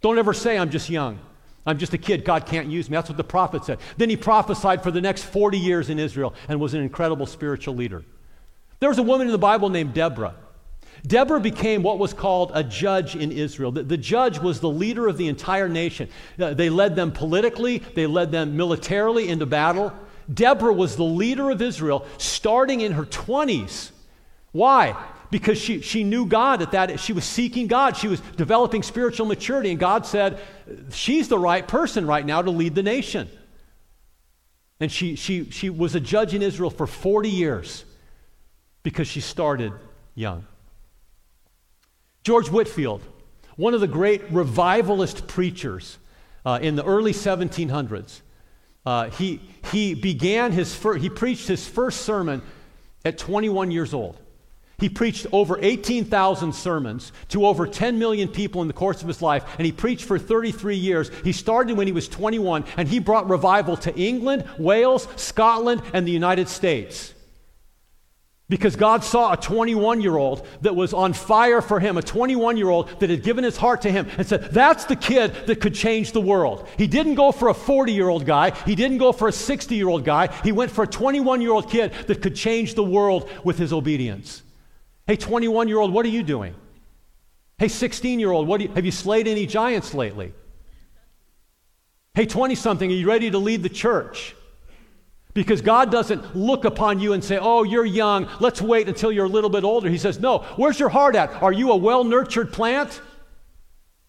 Don't 0.00 0.18
ever 0.18 0.32
say 0.32 0.58
I'm 0.58 0.70
just 0.70 0.88
young. 0.88 1.18
I'm 1.66 1.78
just 1.78 1.92
a 1.92 1.98
kid. 1.98 2.24
God 2.24 2.46
can't 2.46 2.68
use 2.68 2.88
me. 2.88 2.96
That's 2.96 3.10
what 3.10 3.18
the 3.18 3.24
prophet 3.24 3.64
said. 3.64 3.80
Then 3.96 4.08
he 4.08 4.16
prophesied 4.16 4.82
for 4.82 4.90
the 4.90 5.00
next 5.00 5.24
40 5.24 5.58
years 5.58 5.90
in 5.90 5.98
Israel 5.98 6.34
and 6.48 6.58
was 6.58 6.74
an 6.74 6.80
incredible 6.80 7.26
spiritual 7.26 7.74
leader. 7.74 8.02
There 8.78 8.88
was 8.88 8.98
a 8.98 9.02
woman 9.02 9.26
in 9.26 9.32
the 9.32 9.38
Bible 9.38 9.68
named 9.68 9.92
Deborah. 9.92 10.34
Deborah 11.06 11.40
became 11.40 11.82
what 11.82 11.98
was 11.98 12.12
called 12.12 12.52
a 12.54 12.62
judge 12.62 13.16
in 13.16 13.32
Israel. 13.32 13.72
The, 13.72 13.82
the, 13.82 13.96
judge 13.96 14.38
was 14.38 14.60
the 14.60 14.68
leader 14.68 15.08
of 15.08 15.16
the 15.16 15.28
entire 15.28 15.68
nation. 15.68 16.08
Uh, 16.38 16.54
they 16.54 16.68
led 16.68 16.96
them 16.96 17.12
politically, 17.12 17.78
they 17.78 18.06
led 18.06 18.30
them 18.32 18.56
militarily 18.56 19.28
into 19.28 19.46
battle. 19.46 19.92
Deborah 20.32 20.72
was 20.72 20.96
the 20.96 21.04
leader 21.04 21.50
of 21.50 21.62
Israel 21.62 22.06
starting 22.18 22.80
in 22.80 22.92
her 22.92 23.04
20s. 23.04 23.90
Why? 24.52 24.96
Because 25.30 25.58
she, 25.58 25.80
she 25.80 26.04
knew 26.04 26.26
God 26.26 26.60
at 26.62 26.72
that. 26.72 27.00
She 27.00 27.12
was 27.12 27.24
seeking 27.24 27.66
God. 27.66 27.96
She 27.96 28.08
was 28.08 28.20
developing 28.36 28.82
spiritual 28.82 29.26
maturity. 29.26 29.70
And 29.70 29.78
God 29.78 30.06
said, 30.06 30.40
She's 30.90 31.28
the 31.28 31.38
right 31.38 31.66
person 31.66 32.06
right 32.06 32.24
now 32.24 32.42
to 32.42 32.50
lead 32.50 32.74
the 32.74 32.82
nation. 32.82 33.28
And 34.80 34.90
she, 34.90 35.14
she, 35.14 35.50
she 35.50 35.70
was 35.70 35.94
a 35.94 36.00
judge 36.00 36.34
in 36.34 36.42
Israel 36.42 36.70
for 36.70 36.86
40 36.86 37.28
years 37.28 37.84
because 38.82 39.06
she 39.06 39.20
started 39.20 39.72
young. 40.14 40.46
George 42.22 42.50
Whitefield, 42.50 43.02
one 43.56 43.74
of 43.74 43.80
the 43.80 43.88
great 43.88 44.22
revivalist 44.30 45.26
preachers 45.26 45.98
uh, 46.44 46.58
in 46.60 46.76
the 46.76 46.84
early 46.84 47.12
1700s, 47.12 48.20
uh, 48.86 49.10
he, 49.10 49.40
he 49.70 49.94
began 49.94 50.52
his 50.52 50.74
he 50.98 51.10
preached 51.10 51.46
his 51.46 51.66
first 51.66 52.02
sermon 52.02 52.42
at 53.04 53.18
21 53.18 53.70
years 53.70 53.92
old. 53.92 54.18
He 54.78 54.88
preached 54.88 55.26
over 55.30 55.58
18,000 55.60 56.54
sermons 56.54 57.12
to 57.28 57.44
over 57.44 57.66
10 57.66 57.98
million 57.98 58.28
people 58.28 58.62
in 58.62 58.68
the 58.68 58.74
course 58.74 59.02
of 59.02 59.08
his 59.08 59.20
life, 59.20 59.44
and 59.58 59.66
he 59.66 59.72
preached 59.72 60.04
for 60.04 60.18
33 60.18 60.74
years. 60.74 61.10
He 61.22 61.32
started 61.32 61.76
when 61.76 61.86
he 61.86 61.92
was 61.92 62.08
21, 62.08 62.64
and 62.78 62.88
he 62.88 62.98
brought 62.98 63.28
revival 63.28 63.76
to 63.78 63.94
England, 63.94 64.48
Wales, 64.58 65.06
Scotland, 65.16 65.82
and 65.92 66.08
the 66.08 66.12
United 66.12 66.48
States. 66.48 67.12
Because 68.50 68.74
God 68.74 69.04
saw 69.04 69.32
a 69.32 69.36
21 69.36 70.00
year 70.00 70.16
old 70.16 70.44
that 70.62 70.74
was 70.74 70.92
on 70.92 71.12
fire 71.12 71.62
for 71.62 71.78
Him, 71.78 71.96
a 71.96 72.02
21 72.02 72.56
year 72.56 72.68
old 72.68 72.88
that 72.98 73.08
had 73.08 73.22
given 73.22 73.44
his 73.44 73.56
heart 73.56 73.82
to 73.82 73.92
Him, 73.92 74.08
and 74.18 74.26
said, 74.26 74.50
That's 74.50 74.86
the 74.86 74.96
kid 74.96 75.46
that 75.46 75.60
could 75.60 75.72
change 75.72 76.10
the 76.10 76.20
world. 76.20 76.68
He 76.76 76.88
didn't 76.88 77.14
go 77.14 77.30
for 77.30 77.48
a 77.48 77.54
40 77.54 77.92
year 77.92 78.08
old 78.08 78.26
guy, 78.26 78.50
he 78.66 78.74
didn't 78.74 78.98
go 78.98 79.12
for 79.12 79.28
a 79.28 79.32
60 79.32 79.76
year 79.76 79.88
old 79.88 80.04
guy. 80.04 80.26
He 80.42 80.50
went 80.50 80.72
for 80.72 80.82
a 80.82 80.86
21 80.86 81.40
year 81.40 81.52
old 81.52 81.70
kid 81.70 81.92
that 82.08 82.20
could 82.20 82.34
change 82.34 82.74
the 82.74 82.82
world 82.82 83.30
with 83.44 83.56
his 83.56 83.72
obedience. 83.72 84.42
Hey, 85.06 85.14
21 85.14 85.68
year 85.68 85.78
old, 85.78 85.92
what 85.92 86.04
are 86.04 86.10
you 86.10 86.24
doing? 86.24 86.56
Hey, 87.56 87.68
16 87.68 88.18
year 88.18 88.32
old, 88.32 88.48
have 88.74 88.84
you 88.84 88.90
slayed 88.90 89.28
any 89.28 89.46
giants 89.46 89.94
lately? 89.94 90.34
Hey, 92.14 92.26
20 92.26 92.56
something, 92.56 92.90
are 92.90 92.94
you 92.94 93.06
ready 93.06 93.30
to 93.30 93.38
lead 93.38 93.62
the 93.62 93.68
church? 93.68 94.34
Because 95.32 95.62
God 95.62 95.92
doesn't 95.92 96.36
look 96.36 96.64
upon 96.64 96.98
you 96.98 97.12
and 97.12 97.22
say, 97.22 97.38
Oh, 97.38 97.62
you're 97.62 97.84
young, 97.84 98.28
let's 98.40 98.60
wait 98.60 98.88
until 98.88 99.12
you're 99.12 99.26
a 99.26 99.28
little 99.28 99.50
bit 99.50 99.64
older. 99.64 99.88
He 99.88 99.98
says, 99.98 100.18
No, 100.18 100.38
where's 100.56 100.80
your 100.80 100.88
heart 100.88 101.14
at? 101.14 101.42
Are 101.42 101.52
you 101.52 101.70
a 101.72 101.76
well 101.76 102.04
nurtured 102.04 102.52
plant? 102.52 103.00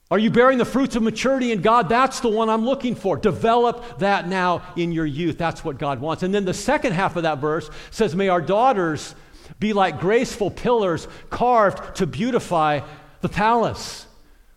Are 0.09 0.19
you 0.19 0.29
bearing 0.29 0.57
the 0.57 0.65
fruits 0.65 0.97
of 0.97 1.03
maturity 1.03 1.53
in 1.53 1.61
God? 1.61 1.87
That's 1.87 2.19
the 2.19 2.27
one 2.27 2.49
I'm 2.49 2.65
looking 2.65 2.95
for. 2.95 3.15
Develop 3.15 3.99
that 3.99 4.27
now 4.27 4.61
in 4.75 4.91
your 4.91 5.05
youth. 5.05 5.37
That's 5.37 5.63
what 5.63 5.77
God 5.77 6.01
wants. 6.01 6.21
And 6.21 6.35
then 6.35 6.43
the 6.43 6.53
second 6.53 6.91
half 6.91 7.15
of 7.15 7.23
that 7.23 7.37
verse 7.37 7.69
says, 7.91 8.13
May 8.13 8.27
our 8.27 8.41
daughters 8.41 9.15
be 9.59 9.71
like 9.71 10.01
graceful 10.01 10.51
pillars 10.51 11.07
carved 11.29 11.95
to 11.97 12.05
beautify 12.05 12.81
the 13.21 13.29
palace. 13.29 14.05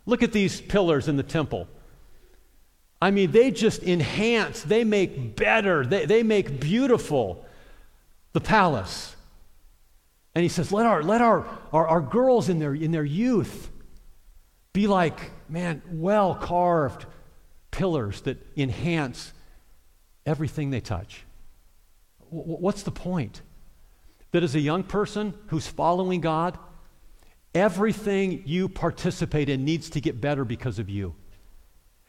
Look 0.05 0.23
at 0.23 0.33
these 0.33 0.59
pillars 0.59 1.07
in 1.07 1.15
the 1.15 1.23
temple. 1.23 1.69
I 3.05 3.11
mean, 3.11 3.29
they 3.29 3.51
just 3.51 3.83
enhance, 3.83 4.63
they 4.63 4.83
make 4.83 5.35
better, 5.35 5.85
they, 5.85 6.07
they 6.07 6.23
make 6.23 6.59
beautiful 6.59 7.45
the 8.33 8.41
palace. 8.41 9.15
And 10.33 10.41
he 10.41 10.49
says, 10.49 10.71
let 10.71 10.87
our, 10.87 11.03
let 11.03 11.21
our, 11.21 11.45
our, 11.71 11.87
our 11.87 12.01
girls 12.01 12.49
in 12.49 12.57
their, 12.57 12.73
in 12.73 12.89
their 12.89 13.05
youth 13.05 13.69
be 14.73 14.87
like, 14.87 15.19
man, 15.47 15.83
well 15.91 16.33
carved 16.33 17.05
pillars 17.69 18.21
that 18.21 18.43
enhance 18.57 19.33
everything 20.25 20.71
they 20.71 20.81
touch. 20.81 21.25
W- 22.31 22.57
what's 22.57 22.81
the 22.81 22.89
point? 22.89 23.43
That 24.31 24.41
as 24.41 24.55
a 24.55 24.59
young 24.59 24.81
person 24.81 25.35
who's 25.49 25.67
following 25.67 26.21
God, 26.21 26.57
everything 27.53 28.41
you 28.47 28.67
participate 28.67 29.47
in 29.47 29.63
needs 29.63 29.91
to 29.91 30.01
get 30.01 30.19
better 30.19 30.43
because 30.43 30.79
of 30.79 30.89
you. 30.89 31.13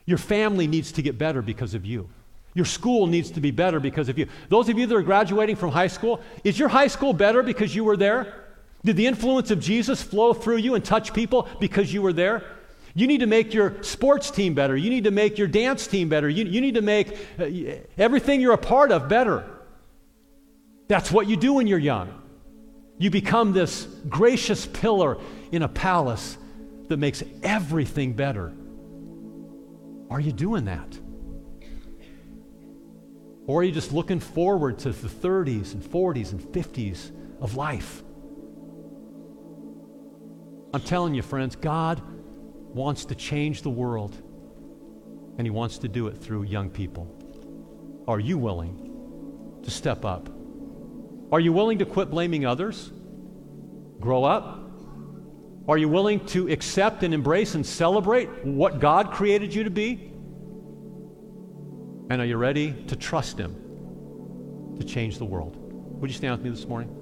Your 0.06 0.18
family 0.18 0.66
needs 0.66 0.92
to 0.92 1.02
get 1.02 1.18
better 1.18 1.42
because 1.42 1.74
of 1.74 1.84
you. 1.84 2.08
Your 2.54 2.64
school 2.64 3.06
needs 3.06 3.30
to 3.32 3.40
be 3.40 3.50
better 3.50 3.80
because 3.80 4.08
of 4.08 4.18
you. 4.18 4.28
Those 4.48 4.70
of 4.70 4.78
you 4.78 4.86
that 4.86 4.94
are 4.94 5.02
graduating 5.02 5.56
from 5.56 5.70
high 5.70 5.88
school, 5.88 6.20
is 6.42 6.58
your 6.58 6.68
high 6.68 6.86
school 6.86 7.12
better 7.12 7.42
because 7.42 7.74
you 7.74 7.84
were 7.84 7.98
there? 7.98 8.46
Did 8.82 8.96
the 8.96 9.06
influence 9.06 9.50
of 9.50 9.60
Jesus 9.60 10.00
flow 10.00 10.32
through 10.32 10.58
you 10.58 10.74
and 10.74 10.84
touch 10.84 11.12
people 11.12 11.48
because 11.60 11.92
you 11.92 12.00
were 12.00 12.12
there? 12.12 12.44
You 12.94 13.06
need 13.06 13.18
to 13.18 13.26
make 13.26 13.52
your 13.52 13.82
sports 13.82 14.30
team 14.30 14.54
better. 14.54 14.74
You 14.74 14.88
need 14.88 15.04
to 15.04 15.10
make 15.10 15.36
your 15.36 15.48
dance 15.48 15.86
team 15.86 16.08
better. 16.08 16.30
You, 16.30 16.46
you 16.46 16.62
need 16.62 16.76
to 16.76 16.82
make 16.82 17.18
uh, 17.38 17.44
everything 17.98 18.40
you're 18.40 18.54
a 18.54 18.58
part 18.58 18.90
of 18.90 19.06
better. 19.06 19.44
That's 20.88 21.12
what 21.12 21.26
you 21.26 21.36
do 21.36 21.52
when 21.52 21.66
you're 21.66 21.78
young. 21.78 22.22
You 22.96 23.10
become 23.10 23.52
this 23.52 23.84
gracious 24.08 24.64
pillar 24.64 25.18
in 25.52 25.62
a 25.62 25.68
palace 25.68 26.38
that 26.88 26.96
makes 26.96 27.22
everything 27.42 28.14
better. 28.14 28.54
Are 30.10 30.20
you 30.20 30.32
doing 30.32 30.64
that? 30.66 30.98
Or 33.46 33.60
are 33.60 33.64
you 33.64 33.72
just 33.72 33.92
looking 33.92 34.20
forward 34.20 34.78
to 34.80 34.90
the 34.90 35.08
30s 35.08 35.72
and 35.74 35.82
40s 35.82 36.32
and 36.32 36.40
50s 36.40 37.12
of 37.40 37.56
life? 37.56 38.02
I'm 40.74 40.82
telling 40.82 41.14
you, 41.14 41.22
friends, 41.22 41.54
God 41.56 42.02
wants 42.74 43.04
to 43.06 43.14
change 43.14 43.62
the 43.62 43.70
world, 43.70 44.14
and 45.38 45.46
He 45.46 45.50
wants 45.50 45.78
to 45.78 45.88
do 45.88 46.08
it 46.08 46.18
through 46.18 46.42
young 46.42 46.70
people. 46.70 47.12
Are 48.08 48.20
you 48.20 48.36
willing 48.36 49.60
to 49.62 49.70
step 49.70 50.04
up? 50.04 50.28
Are 51.32 51.40
you 51.40 51.52
willing 51.52 51.78
to 51.78 51.86
quit 51.86 52.10
blaming 52.10 52.44
others? 52.44 52.92
Grow 54.00 54.24
up? 54.24 54.65
Are 55.68 55.76
you 55.76 55.88
willing 55.88 56.24
to 56.26 56.48
accept 56.48 57.02
and 57.02 57.12
embrace 57.12 57.56
and 57.56 57.66
celebrate 57.66 58.28
what 58.44 58.78
God 58.78 59.10
created 59.10 59.52
you 59.52 59.64
to 59.64 59.70
be? 59.70 60.12
And 62.08 62.20
are 62.20 62.24
you 62.24 62.36
ready 62.36 62.72
to 62.86 62.94
trust 62.94 63.36
Him 63.36 64.76
to 64.78 64.84
change 64.84 65.18
the 65.18 65.24
world? 65.24 65.56
Would 66.00 66.08
you 66.08 66.16
stand 66.16 66.32
with 66.36 66.44
me 66.44 66.50
this 66.50 66.66
morning? 66.66 66.92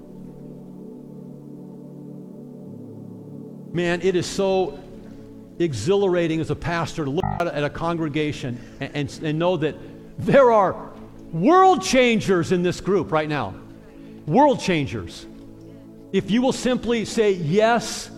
Man, 3.71 4.01
it 4.01 4.15
is 4.15 4.25
so 4.25 4.79
exhilarating 5.59 6.39
as 6.39 6.49
a 6.49 6.55
pastor 6.55 7.05
to 7.05 7.11
look 7.11 7.25
at 7.39 7.63
a 7.63 7.69
congregation 7.69 8.59
and, 8.79 8.91
and, 8.95 9.19
and 9.21 9.37
know 9.37 9.57
that 9.57 9.75
there 10.17 10.51
are 10.51 10.91
world 11.31 11.83
changers 11.83 12.51
in 12.51 12.63
this 12.63 12.81
group 12.81 13.11
right 13.11 13.29
now. 13.29 13.53
World 14.25 14.59
changers. 14.59 15.27
If 16.11 16.31
you 16.31 16.41
will 16.41 16.53
simply 16.53 17.05
say, 17.05 17.33
Yes, 17.33 18.09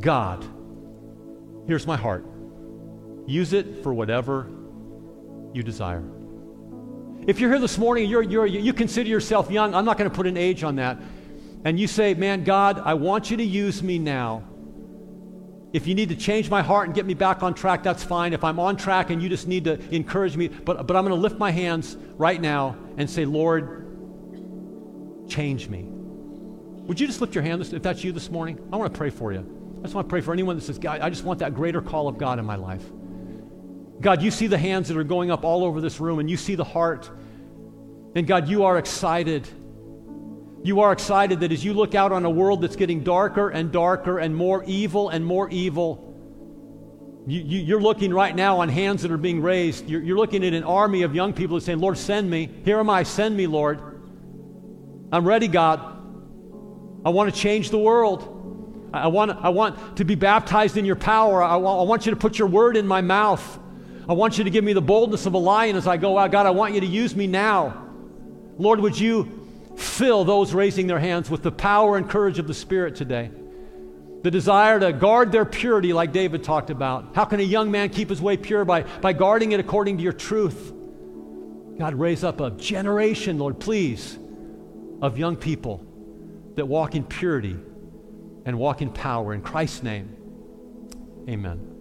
God, 0.00 0.44
here's 1.66 1.86
my 1.86 1.96
heart. 1.96 2.26
Use 3.26 3.52
it 3.52 3.82
for 3.82 3.94
whatever 3.94 4.48
you 5.52 5.62
desire. 5.62 6.02
If 7.26 7.40
you're 7.40 7.50
here 7.50 7.60
this 7.60 7.78
morning, 7.78 8.08
you're, 8.08 8.22
you're, 8.22 8.46
you 8.46 8.72
consider 8.72 9.08
yourself 9.08 9.50
young, 9.50 9.74
I'm 9.74 9.84
not 9.84 9.96
going 9.96 10.10
to 10.10 10.14
put 10.14 10.26
an 10.26 10.36
age 10.36 10.62
on 10.62 10.76
that, 10.76 10.98
and 11.64 11.80
you 11.80 11.86
say, 11.86 12.12
Man, 12.14 12.44
God, 12.44 12.82
I 12.84 12.94
want 12.94 13.30
you 13.30 13.38
to 13.38 13.44
use 13.44 13.82
me 13.82 13.98
now. 13.98 14.42
If 15.72 15.86
you 15.88 15.94
need 15.94 16.10
to 16.10 16.16
change 16.16 16.50
my 16.50 16.62
heart 16.62 16.86
and 16.86 16.94
get 16.94 17.04
me 17.04 17.14
back 17.14 17.42
on 17.42 17.54
track, 17.54 17.82
that's 17.82 18.04
fine. 18.04 18.32
If 18.32 18.44
I'm 18.44 18.60
on 18.60 18.76
track 18.76 19.10
and 19.10 19.20
you 19.20 19.28
just 19.28 19.48
need 19.48 19.64
to 19.64 19.80
encourage 19.92 20.36
me, 20.36 20.48
but, 20.48 20.86
but 20.86 20.96
I'm 20.96 21.04
going 21.04 21.16
to 21.16 21.20
lift 21.20 21.38
my 21.38 21.50
hands 21.50 21.96
right 22.16 22.40
now 22.40 22.76
and 22.96 23.10
say, 23.10 23.24
Lord, 23.24 23.80
change 25.28 25.68
me. 25.68 25.86
Would 26.86 27.00
you 27.00 27.08
just 27.08 27.20
lift 27.20 27.34
your 27.34 27.42
hand 27.42 27.60
if 27.62 27.82
that's 27.82 28.04
you 28.04 28.12
this 28.12 28.30
morning? 28.30 28.60
I 28.72 28.76
want 28.76 28.92
to 28.92 28.96
pray 28.96 29.10
for 29.10 29.32
you. 29.32 29.63
I 29.84 29.86
just 29.86 29.94
want 29.94 30.08
to 30.08 30.10
pray 30.10 30.22
for 30.22 30.32
anyone 30.32 30.56
that 30.56 30.62
says, 30.62 30.78
God, 30.78 31.02
I 31.02 31.10
just 31.10 31.24
want 31.24 31.40
that 31.40 31.54
greater 31.54 31.82
call 31.82 32.08
of 32.08 32.16
God 32.16 32.38
in 32.38 32.46
my 32.46 32.56
life. 32.56 32.82
God, 34.00 34.22
you 34.22 34.30
see 34.30 34.46
the 34.46 34.56
hands 34.56 34.88
that 34.88 34.96
are 34.96 35.04
going 35.04 35.30
up 35.30 35.44
all 35.44 35.62
over 35.62 35.82
this 35.82 36.00
room, 36.00 36.20
and 36.20 36.30
you 36.30 36.38
see 36.38 36.54
the 36.54 36.64
heart. 36.64 37.10
And 38.14 38.26
God, 38.26 38.48
you 38.48 38.64
are 38.64 38.78
excited. 38.78 39.46
You 40.62 40.80
are 40.80 40.90
excited 40.90 41.40
that 41.40 41.52
as 41.52 41.62
you 41.62 41.74
look 41.74 41.94
out 41.94 42.12
on 42.12 42.24
a 42.24 42.30
world 42.30 42.62
that's 42.62 42.76
getting 42.76 43.04
darker 43.04 43.50
and 43.50 43.70
darker 43.70 44.20
and 44.20 44.34
more 44.34 44.64
evil 44.64 45.10
and 45.10 45.22
more 45.22 45.50
evil, 45.50 46.14
you, 47.26 47.76
are 47.76 47.82
looking 47.82 48.14
right 48.14 48.34
now 48.34 48.60
on 48.60 48.70
hands 48.70 49.02
that 49.02 49.10
are 49.10 49.18
being 49.18 49.42
raised. 49.42 49.86
You're, 49.86 50.02
you're 50.02 50.16
looking 50.16 50.46
at 50.46 50.54
an 50.54 50.64
army 50.64 51.02
of 51.02 51.14
young 51.14 51.34
people 51.34 51.56
that 51.56 51.62
are 51.62 51.66
saying, 51.66 51.80
Lord, 51.80 51.98
send 51.98 52.30
me. 52.30 52.48
Here 52.64 52.78
am 52.78 52.88
I, 52.88 53.02
send 53.02 53.36
me, 53.36 53.46
Lord. 53.46 53.82
I'm 55.12 55.28
ready, 55.28 55.46
God. 55.46 55.80
I 57.04 57.10
want 57.10 57.34
to 57.34 57.38
change 57.38 57.68
the 57.68 57.78
world. 57.78 58.33
I 58.94 59.08
want, 59.08 59.32
I 59.44 59.48
want 59.48 59.96
to 59.96 60.04
be 60.04 60.14
baptized 60.14 60.76
in 60.76 60.84
your 60.84 60.96
power. 60.96 61.42
I 61.42 61.56
want, 61.56 61.80
I 61.80 61.82
want 61.84 62.06
you 62.06 62.10
to 62.10 62.16
put 62.16 62.38
your 62.38 62.48
word 62.48 62.76
in 62.76 62.86
my 62.86 63.00
mouth. 63.00 63.58
I 64.08 64.12
want 64.12 64.38
you 64.38 64.44
to 64.44 64.50
give 64.50 64.62
me 64.62 64.72
the 64.72 64.82
boldness 64.82 65.26
of 65.26 65.34
a 65.34 65.38
lion 65.38 65.76
as 65.76 65.86
I 65.86 65.96
go 65.96 66.18
out. 66.18 66.30
God, 66.30 66.46
I 66.46 66.50
want 66.50 66.74
you 66.74 66.80
to 66.80 66.86
use 66.86 67.16
me 67.16 67.26
now. 67.26 67.82
Lord, 68.58 68.80
would 68.80 68.98
you 68.98 69.72
fill 69.76 70.24
those 70.24 70.54
raising 70.54 70.86
their 70.86 70.98
hands 70.98 71.28
with 71.28 71.42
the 71.42 71.50
power 71.50 71.96
and 71.96 72.08
courage 72.08 72.38
of 72.38 72.46
the 72.46 72.54
Spirit 72.54 72.94
today? 72.94 73.30
The 74.22 74.30
desire 74.30 74.78
to 74.80 74.92
guard 74.92 75.32
their 75.32 75.44
purity, 75.44 75.92
like 75.92 76.12
David 76.12 76.44
talked 76.44 76.70
about. 76.70 77.14
How 77.14 77.24
can 77.24 77.40
a 77.40 77.44
young 77.44 77.70
man 77.70 77.90
keep 77.90 78.08
his 78.08 78.22
way 78.22 78.36
pure? 78.36 78.64
By, 78.64 78.82
by 78.82 79.12
guarding 79.12 79.52
it 79.52 79.60
according 79.60 79.98
to 79.98 80.02
your 80.02 80.12
truth. 80.12 80.72
God, 81.78 81.94
raise 81.94 82.22
up 82.22 82.40
a 82.40 82.50
generation, 82.50 83.38
Lord, 83.38 83.58
please, 83.58 84.18
of 85.02 85.18
young 85.18 85.36
people 85.36 85.84
that 86.54 86.66
walk 86.66 86.94
in 86.94 87.04
purity 87.04 87.58
and 88.44 88.58
walk 88.58 88.82
in 88.82 88.90
power. 88.90 89.34
In 89.34 89.42
Christ's 89.42 89.82
name, 89.82 90.16
amen. 91.28 91.73